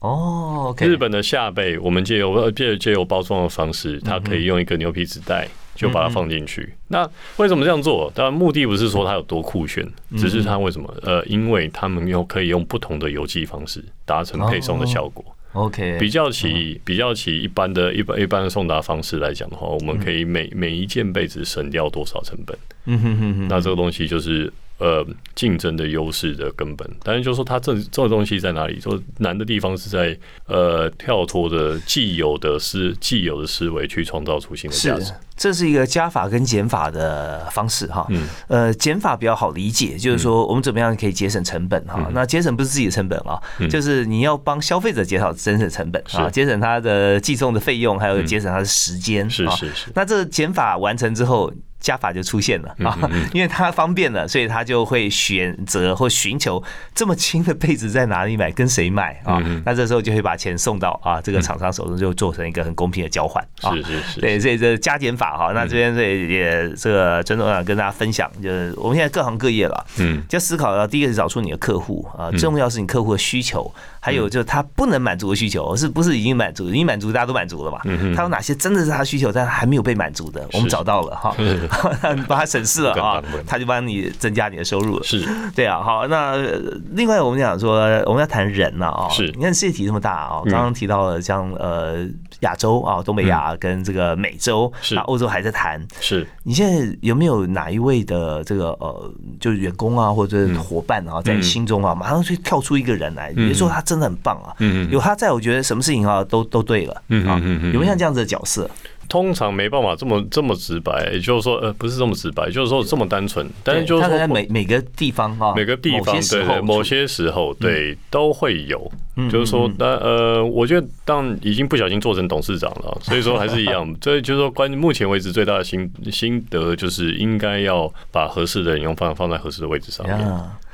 [0.00, 6.74] 哦日本的下被，我们借由呃借借由包装的方式，它可以用一个牛皮纸袋就把它放进去。
[6.88, 8.12] 那为什么这样做？
[8.14, 9.84] 当然目的不是说它有多酷炫，
[10.16, 10.94] 只是它为什么？
[11.02, 15.24] 呃，因为他们用可以用不同的邮寄方式达成配送的效果。
[15.56, 22.56] OK，比较起比较起一般的一般一般的送达方式来讲的话，我们可以每每一件被子省掉多少成本？
[22.84, 26.88] 嗯哼哼哼，那这个东西就是呃竞争的优势的根本。
[27.02, 28.80] 但是就是说它这这个东西在哪里？
[28.80, 38.06] 说难的地方是在呃跳脱的既有的思既有的思维去创造出新的价值是。，这是一个加法跟减法的方式哈。
[38.10, 42.10] 嗯呃，减法比较好理解，就是说我们怎么样可以节省成本嗯哈。
[42.12, 49.26] 那节省不是自己的成本啊，就是你要帮消费者减少节省成本啊，节省他的寄送的费用，还有节省他的时间。
[49.26, 51.52] 啊是是是，那这减法完成之后，
[51.86, 52.98] 加法就出现了嗯啊，
[53.32, 56.60] 因为它方便了，所以他就会选择或寻求
[56.92, 59.62] 这么轻的被子在哪里买，跟谁买啊嗯？
[59.64, 63.70] 那这时候就会把钱送到啊这个厂商手中，就做成一个很公平的交换啊。
[63.76, 70.20] 是是是，对， 所以这加减法哈，那这边这也这个尊总想跟大家分享，就是我们现在各行各业了，嗯。
[70.28, 76.68] 就思考到第一个是找出你的客户啊，重要是你客户的需求，还有就是他不能满足的需求，是不是已经满足？
[76.68, 77.78] 已经满足大家都满足了嘛？
[78.16, 81.34] 他有哪些真的是他需求，但还没有被满足的，我们找到了哈，
[82.16, 85.04] 你帮他省事了啊他就帮你增加你的收入了。
[85.04, 85.26] 是。
[85.54, 86.60] 对啊，好，那呃
[86.92, 89.26] 另外我们讲说，我们要谈人呐啊，是。
[89.36, 90.50] 你看世界体这么大啊，嗯。
[90.50, 92.06] 刚刚提到了像呃
[92.40, 94.94] 亚洲啊，东北亚跟这个美洲，是。
[94.94, 95.84] 那欧洲还在谈。
[96.00, 108.68] 是，你现在有没有哪一位的这个呃，就是员工啊，或者是伙伴啊，在你心中啊，马上去跳出一个人来，你就说他真的很棒啊，嗯有他在，我觉得什么事情啊都都对了嗯嗯嗯，有没有像这样子的角色？
[109.08, 130.18] 通常没办法这么这么直白，也就是说，呃，不是这么直白，就是说这么单纯，但是就是说每每个地方哈，每个地方对对，某些时候对都会有，嗯就是说嗯，那呃，我觉得当已经不小心做成董事长了，所以说还是一样， 所以就是说关目前为止最大的心心得就是应该要把合适的人用放放在合适的位置上面，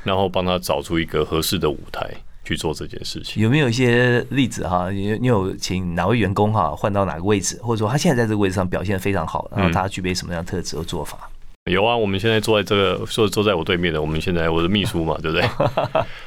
[0.03, 2.09] 然后帮他找出一个合适的舞台
[2.43, 3.41] 去做这件事情。
[3.41, 4.89] 有没有一些例子哈？
[4.91, 11.29] 你你有请哪位员工哈换到哪个位置，或者说他现在在这个位置上表现得非常好，然后他具备什么样的特质和做法？
[11.71, 15.47] 有啊，我们现在坐在这个坐坐在我对面的，我们现在我的秘书嘛， 对不对？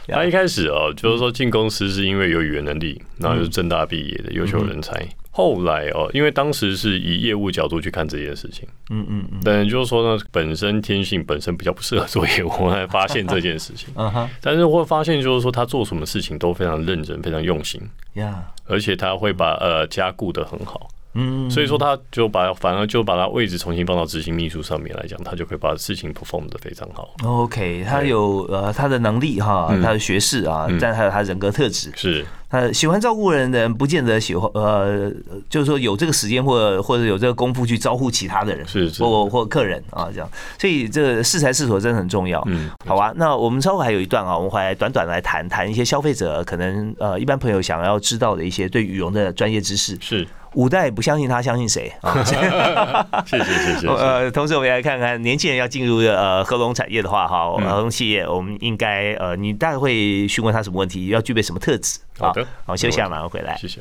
[0.09, 5.07] 他一开始哦，就是说进公司是因为有语言能力，然后就是正大毕业的优秀人才。
[5.37, 9.41] 后来哦，因为当时是以业务角度去看这件事情，嗯嗯嗯。
[9.45, 13.93] 但就是说呢，本身天性本身比较不适合做业务，我才发现这件事情。
[13.97, 17.79] 嗯哼但是会发现就是说，他做什么事情都非常认真，非常用心，
[18.15, 20.89] 呀而且他会把呃家顾得很好。
[21.17, 27.09] 嗯，所以说，他就把反而就把他位置重新放到执行秘书上面来讲，他就可以把事情 perform 的非常好。
[27.25, 31.91] OK，他有呃他的能力哈，嗯他的学识啊，但还有他人格特质。
[31.97, 35.13] 是他喜欢照顾人的人，不见得喜欢呃，
[35.51, 40.31] 就是说有这个时间或者或者有这个功夫去招呼其他的人，是是或或客人啊这样。
[40.57, 42.41] 所以这个适才适所真的很重要。
[42.47, 49.99] 嗯，好啊，那我们稍后还有一段啊，我们回来短短来谈谈一些消费者可能呃一般朋友想要知道的一些对羽绒的专业知识。
[50.01, 50.27] 是，
[50.57, 52.25] 五代不相信他，相信谁啊？
[53.27, 53.87] 谢谢谢谢。
[53.87, 61.99] 呃，同时我们来看看年轻人要进入呃合龙产业的话，哈，嗯合龙企业我们应该呃，你大概会询问他什么问题，要具备什么特质？
[62.19, 63.55] 好的好，休息一下，马上回来。
[63.59, 63.81] 谢谢。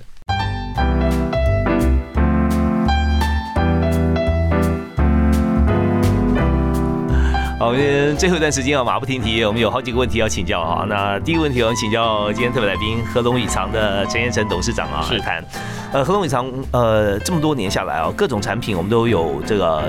[7.65, 10.86] 好，我们最后一段时间啊，马不停蹄，我们有好几个问题要请教哈。
[10.88, 15.43] 那第一个问题，我们请教今天特别来宾合龙宇藏的陈彦成董事长啊，是谈。
[15.91, 19.82] 呃，合龙宇藏呃这么多年下来啊，各种产品我们都有这个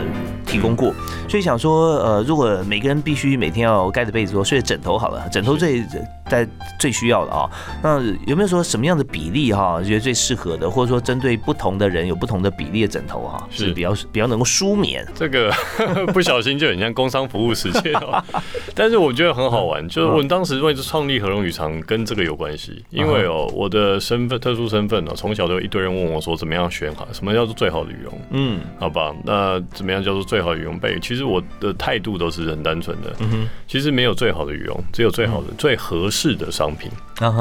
[0.46, 0.90] 提供过，
[1.28, 5.84] 所以想说呃，如果每个人必须每天要盖着被子或睡枕头好了，枕头最
[6.28, 7.48] 在最需要的啊，
[7.82, 13.66] 那有没有说什么样的比例哈，觉得最适合的，或者说针对不同的人有不同的比例的枕头哈，是。
[13.66, 15.06] 是比较比较能够舒眠？
[15.14, 15.52] 这个
[16.14, 18.22] 不小心就很像工商服务时间哦，
[18.74, 28.60] 但是我觉得很好玩，就是我当时为了创立合龙羽长跟这个有关系，因为哦我的身份特殊身份哦，从小都有一堆人问我说怎么样选好，什么叫做最好的羽绒，嗯。
[28.78, 29.14] 好吧？
[29.24, 30.98] 那怎么样叫做最好的羽绒被？
[31.00, 36.90] 其实我的态度都是很单纯的，嗯哼，其实没有最好的羽绒，只有最好的、最合适的商品，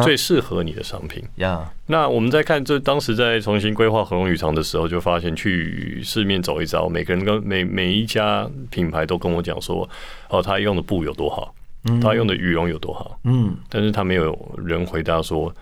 [0.04, 1.24] 最适合你的商品。
[1.36, 9.88] 呀，那我们在看这当时在重新规划合龙羽长的时候，就发现去市面走一遭，每个人跟每每一家品牌都跟我讲说，
[10.30, 11.54] 哦，他用的布有多好，
[12.02, 13.56] 他用的羽绒有多好，嗯。
[13.70, 15.54] 但是他没有人回答说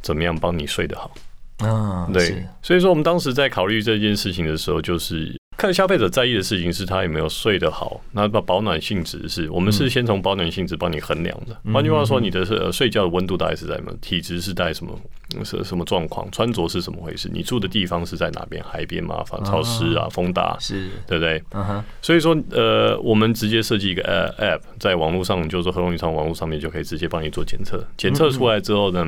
[0.00, 1.10] 怎么样帮你睡得好。
[1.58, 11.54] 啊，对，所以说我们当时在考虑这件事情的时候，就是看消费者在意的事情是他有没有睡得好，那保保暖性质是我们是先从保暖性质帮你衡量的。
[11.70, 13.92] 换句话说，你的是睡觉的温度大概是在什么？
[14.00, 14.98] 体质是在什么？
[15.44, 16.26] 是什么状况？
[16.30, 17.28] 穿着是什么回事？
[17.30, 18.64] 你住的地方是在哪边？
[18.64, 21.42] 海边嘛，反潮湿啊，风大，是对不对？
[21.52, 27.86] 嗯哼，所以说，呃，我们直接设计一个呃 app，在网络上，就是说合龙渔场网络上面就可以直接帮你做检测。
[27.98, 29.06] 检测出来之后呢，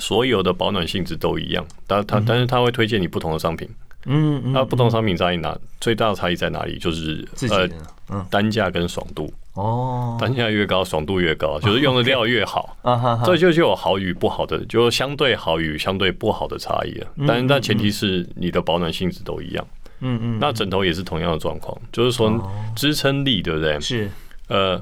[0.00, 3.68] 所有的保暖性质都一样，但它但是它会推荐你不同的商品。
[4.06, 6.78] 嗯嗯，那不同商品差异哪最大的差异在哪里？
[6.78, 7.70] 就是自己的
[8.10, 12.76] 嗯单价跟爽度，哦，单价越高，爽度越高，就是用的料越好。
[12.82, 17.06] 啊哈哈，这就就有好与不好的，就相对好与相对不好的差异了。
[17.26, 19.66] 但是但前提是你的保暖性质都一样。
[20.00, 23.80] 嗯嗯，那枕头也是同样的状况，就是说支撑力，对不对？
[23.80, 24.08] 是
[24.46, 24.80] 呃，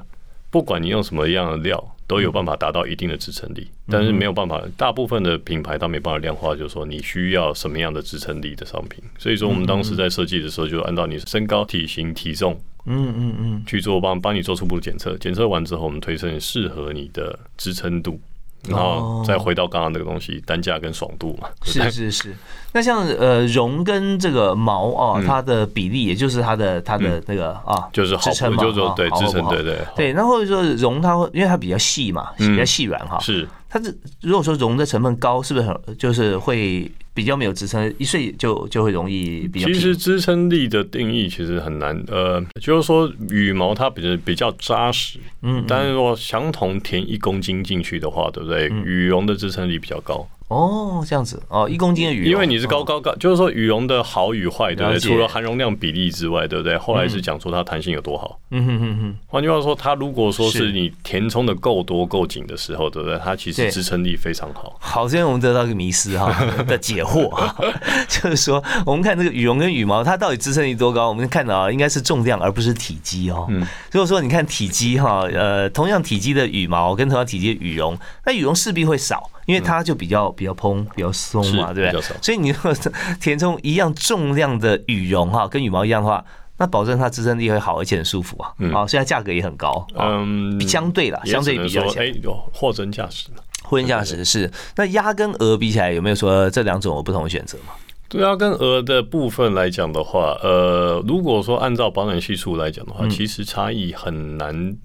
[0.49, 9.03] 不管你用什么样的料，都有办法达到一定的支撑力，但是没有办法，大部分的品牌它没办法量化，就是说你需要什么样的支撑力的商品。
[9.17, 18.19] 所以说，我们当时在设计的时候，就按照你身高、体型、体重嗯嗯嗯，去做帮帮你做初步的检测，检测完之后，我们推测适合你的支撑度。
[18.67, 21.47] 然后再回到刚刚那个东西，单价跟爽度嘛。
[21.63, 22.35] 是是是。
[22.77, 25.25] 那像呃绒跟这个毛啊，嗯。
[25.25, 28.63] 它的比例，也就是它的它的那个啊，就是好支撑嘛，
[28.95, 32.51] 对支撑，对对对，那或者说绒它会，因为它比较细嘛，嗯。
[32.51, 33.47] 比较细软哈，是。
[33.67, 48.69] 它这如果说绒的成分高，是不是很就是会比较没有支撑，一睡就就会容易比较其实支撑力的定义其实很难，呃，就是说羽毛它比较比较扎实，嗯，但是说相同填一公斤进去的话，对不对？
[48.85, 54.99] 羽绒的支撑力比较高，哦这样子哦，一公斤的羽绒，因为你是高高高，就是说羽绒的好与坏，对不对？
[54.99, 56.77] 除了含容量比例之外，对不对？
[56.77, 58.39] 后来是讲说它弹性有多好。
[58.51, 63.19] 嗯哼哼哼，换句话说，它如果说是是你填充的够多够紧的时候，对不对？
[63.21, 64.77] 它其对实支撑力非常好。
[64.79, 66.33] 好，这边我们得到一个迷思哈
[66.65, 67.53] 的解惑啊，
[68.07, 71.09] 就是说我们看这个羽绒跟羽毛，它到底支撑力多高？
[71.09, 73.45] 我们看到啊，应该是重量而不是体积哦。
[73.49, 82.01] 嗯如果说你看体积哈，呃，同样体积的羽毛跟同样体积的羽绒，那羽绒势必会少，因为它就比较比较蓬、比较松嘛，是对不对？
[82.21, 82.71] 所以你如果
[83.19, 86.23] 填充一样重量的羽绒哈，跟羽毛一样的话，
[86.57, 88.53] 那保证它支撑力会好，而且很舒服啊。
[88.59, 93.43] 嗯好，现在价格也很高啊，嗯，相对啦，相对比较起来哎，有货真价实的。
[93.63, 97.73] 婚姻价值是那鸭跟鹅比起来，有没有说这两种有不同的选择吗？
[98.09, 104.75] 对啊，跟鹅的部分来讲的话，呃，如果说按照保暖系数来讲的话，嗯其实差异很难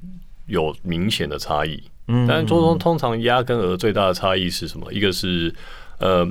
[0.47, 1.83] 有明显的差异。
[2.13, 4.93] 嗯但是通通通常鸭跟鹅最大的差异是什么？
[4.93, 5.53] 一个是
[5.99, 6.29] 呃，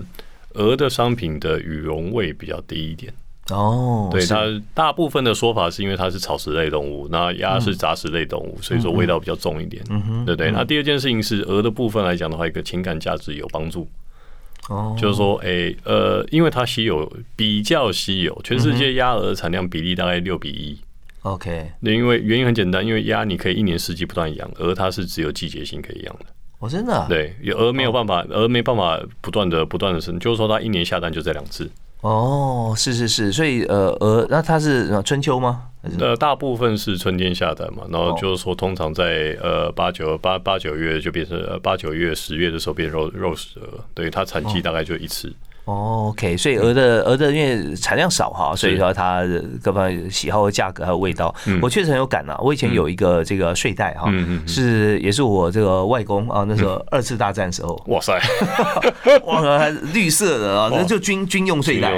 [0.53, 3.11] 鹅的商品的羽绒味比较低一点。
[3.49, 9.83] 哦，对它大部分的说法是因为它是草食类动物，那鸭是杂食类动物，所以说味道比较重一点，
[10.25, 10.51] 对不对？
[10.51, 13.89] 那第二件事情是鹅的部分来讲的话，一个情感价值有帮助，
[14.69, 20.79] 哦，就是说，诶，呃，因为它稀有，比较稀有，全世界鸭鹅产量比例大概六比一。
[21.23, 26.25] OK，那因为原因很简单，因为鸭你可以一年四季不断养，鹅它是只有季节性可以养的。
[26.57, 31.69] 我真的啊对，有鹅没有办法，鹅没办法不断的不断的生，就是说它一年下蛋就这两次。
[32.01, 35.65] 哦，是是是，所以呃鹅，那它是呃春秋吗？
[35.99, 45.27] 呃，大部分是春天下蛋嘛，然后哦就是说，通常在呃八九八八九月就变成呃八九月十月的时候变肉肉食鹅，对它产季大概就一次。
[45.29, 45.33] 哦
[45.65, 52.37] ，OK，所以鹅的鹅的因为产量少哈，所以说它的各方面喜好、价格还有味道，我确实很有感啊。
[52.39, 54.11] 我以前有一个这个睡袋哈
[54.47, 58.19] 是也是我这个外公啊，那时候二次大战时候，哇塞，
[59.25, 61.91] 哇，绿色的啊，那就军军用睡袋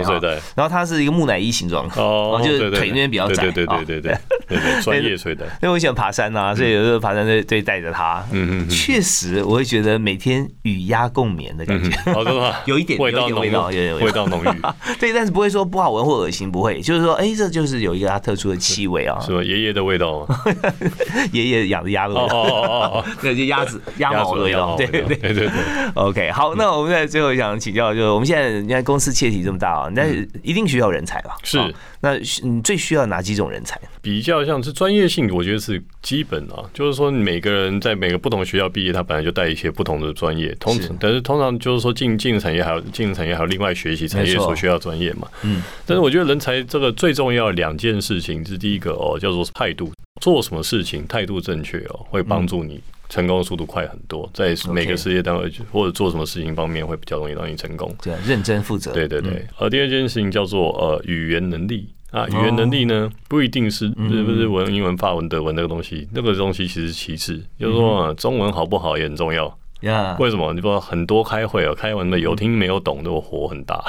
[0.55, 3.78] 然后它是一个木乃伊形状，哦，就是对对腿那边比较窄对对啊。
[3.86, 8.24] 对对对对对对， 专业睡袋，因为我喜欢爬山呐，所以有时候爬山就就带着它。
[8.32, 8.70] 嗯嗯嗯。
[8.70, 11.89] 确实，我会觉得每天与鸭共眠的感觉。
[12.05, 12.55] 嗯，好，真的吗？
[12.66, 14.62] 有一点味道浓有一点味道有点味道浓郁，
[14.99, 19.43] 对，但是不会说不好闻或恶心，不会，就是说，哎，这就是有一个它特殊的气味啊是，吧？
[19.43, 20.43] 爷爷的味道吗？
[21.32, 25.34] 爷爷养的鸭的味道，哦哦哦哦哦， 对，就鸭子鸭毛的味道，对对对。
[25.34, 25.49] 对
[25.95, 31.36] ，OK，好，那我们在最后想请教，就是我们现在人家公司切题这么大啊，但是一定需要人才吧？
[31.43, 31.70] 是啊
[32.01, 33.80] 那你最需要哪几种人才？
[34.04, 45.30] 比较像是专业性，我觉得是基本啊，就是说每个人在每个不同的学校毕业，他本来就带一些不同的专业，通常但是通常就是说进进产业还有进产业还有另外学习产业所需要的专业嘛。
[45.43, 49.89] 嗯，但是我觉得人才这个最重要的两件事情是第一个哦，叫做态度，
[50.20, 52.82] 做什么事情态度正确哦，会帮助你。
[53.10, 57.95] 成功的速度快很多，在每个事业单位或者做什么事情方面会比较容易让你成功。
[58.01, 58.91] 这样认真负责。
[58.91, 69.53] 对对对，而第二件事情叫做呃语言能力啊，语哦言能力呢不一定是不是不是文、英文、法文、德文那个东西，那个东西其实其次，就是说、呃中文好不好也很重要。
[69.84, 70.53] 呀，为什么？
[70.53, 73.84] 你不知道很多开会哦，开完的有听没有懂，都火很大。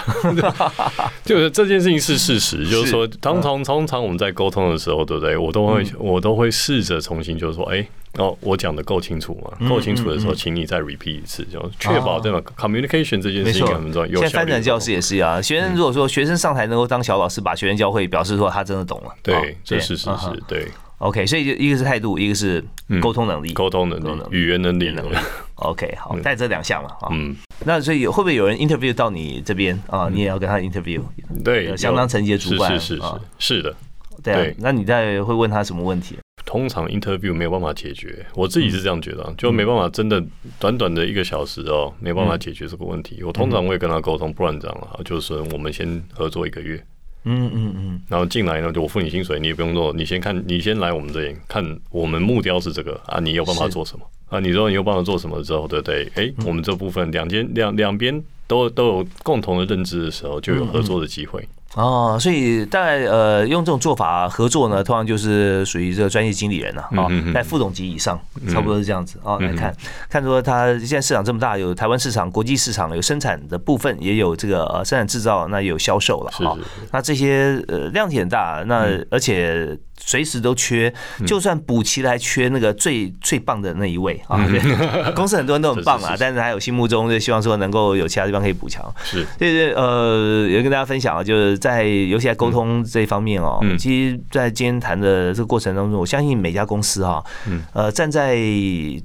[1.24, 5.36] 就是这件事情是事实，就是说，通常通常我们在沟通的时候，对不对？
[5.36, 7.86] 我都会我都会试着重新，就是说，哎，
[8.18, 9.68] 哦，我讲的够清楚吗？
[9.68, 14.20] 够清楚的时候，请你再 repeat 一次，就确保对吧？Communication 这件事情很重要。
[14.20, 19.10] 现在翻转教室也是啊，学生如果说学生上台能够当小老师，把学生教会，表示说他真的懂了。
[19.22, 20.42] 对，这是事实。
[20.48, 20.66] 对。
[20.98, 22.64] OK，所以就一个是态度，一个是
[23.02, 25.16] 沟通能力，沟通能力，语言能力能力。
[25.56, 30.08] OK，好，带这两项嘛，啊，嗯，那所以会不会有人 interview 到你这边啊？
[30.12, 31.00] 你也要跟他 interview？
[31.44, 33.02] 对，相当层级的主管，是是是
[33.38, 33.76] 是的，
[34.22, 34.54] 对。
[34.58, 36.16] 那你在会问他什么问题？
[36.44, 40.22] 通常 interview 没有办法解决，我自己是这样觉得，就没办法真的
[40.58, 43.22] 短短的一个小时哦，没办法解决这个问题。
[43.22, 46.84] 我通常会跟他沟通，不然这样啊，就是我们先合作一个月。
[47.26, 54.40] 嗯嗯嗯，然后进来呢，就我付你薪水，你也不用做，你先看，你先来我们这里看，我们目标是这个啊，你有办法做什么啊？
[54.40, 56.10] 你说你又帮我做什么之后，对不对？
[56.16, 61.46] 哎，我们这部分两间两两边都都有共同的认知的时候，就有合作的机会。
[61.74, 68.16] 哦，所以大概呃用这种做法合作呢，通常就是属于这个专业经理人了啊，在副总级以上，
[68.48, 69.38] 差不多是这样子啊。
[69.40, 69.74] 来看
[70.08, 76.56] 看说他现在市场这么大，有台湾市场、国际市场，有生产的部分，也有这个呃生产制造，那也有销售了啊。
[76.92, 79.76] 那这些呃量体很大，那而且。
[79.96, 80.92] 随时都缺，
[81.26, 84.38] 就算补齐来缺那个最最棒的那一位啊！
[85.14, 88.84] 公司很多人都很棒啊，但是还有心目中就希望说能够有其他地方可以补强。
[89.02, 97.24] 是，对对，呃，也跟大家分享啊，就是在尤其在沟通这一方面哦，其实，在今天谈的这个过程当中，我相信每家公司哈，
[97.72, 98.36] 呃，站在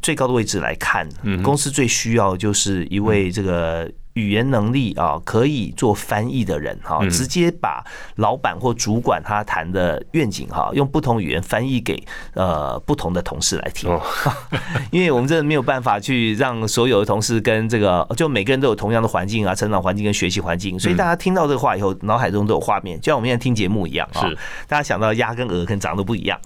[0.01, 1.07] 最高的位置来看，
[1.43, 3.89] 公司最需要就是一位这个。
[4.13, 7.83] 语言能力啊，可以做翻译的人哈，直接把
[8.15, 12.03] 老板或主管他谈的愿景哈，用不同语言翻译给
[12.33, 13.89] 呃不同的同事来听。
[14.91, 24.27] 因为我们真的没有办法去让所有的同事跟这个，就每个人都有同样的环境啊，成长环境跟学习环境，所以大家听到这个话以后，脑海中都有画面，就像我们现在听节目一样啊。
[24.67, 26.39] 大家想到鸭跟鹅可能长得不一样，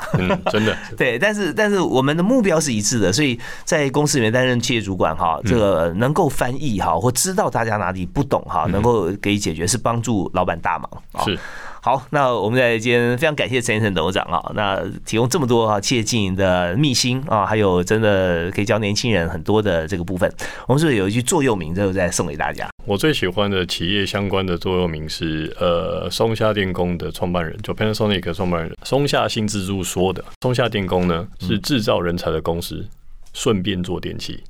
[0.51, 0.77] 真的。
[0.97, 7.52] 对，但是但是我们的目标是一致的，所以在公司里面担任企业主管哈，这个能够翻译哈，或知道。
[7.53, 10.89] 大家哪里不懂哈，能够给予解决，是帮助老板大忙
[11.23, 11.37] 是
[11.81, 20.33] 好，那我们在今天非常感谢陈先生董事长啊，那提供这么多啊企业经营的秘辛啊，还有真的可以教年轻人很多的这个部分。
[20.65, 22.69] 我们是不是有一句座右铭，最后再送给大家？
[22.85, 30.23] 我最喜欢的企业相关的座右铭是呃松下电工的创办人，就 Panasonic 创办人松下幸之助说的。
[30.41, 32.87] 松下电工呢是制造人才的公司，
[33.33, 34.41] 顺便做电器。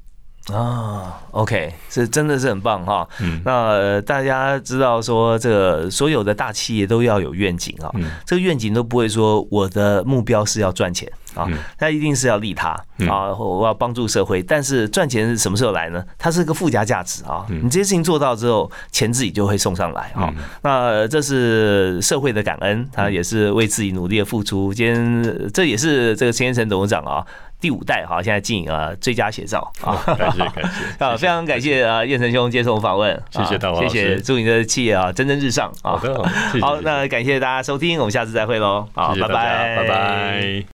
[0.51, 3.07] 啊，OK，是真的是很棒哈。
[3.45, 7.89] 那大家知道说，这个所有的大企业都要有愿景啊。
[8.25, 11.47] 这个愿景都不会说我的目标是要赚钱啊，
[11.79, 12.71] 那一定是要利他
[13.07, 14.43] 啊，我要帮助社会。
[14.43, 16.03] 但是赚钱是什么时候来呢？
[16.17, 17.45] 它是个附加价值啊。
[17.47, 20.29] 你这些事情做到之后，钱自己就会送上来啊。
[20.61, 24.73] 那这是社会的感恩，他也是为自己努力的付出。
[24.73, 27.25] 今天这也是这个陈先生董事长啊。
[27.63, 29.71] 第五代哈，现在进啊最佳写照。
[29.81, 36.23] 啊，感谢 感谢啊，非常感谢啊燕成兄接受访问，谢谢大王，谢谢祝你的企业啊蒸蒸日上啊，好的，
[36.59, 40.63] 好，那感谢大家收听，我们下次再会喽，好，拜拜，拜拜。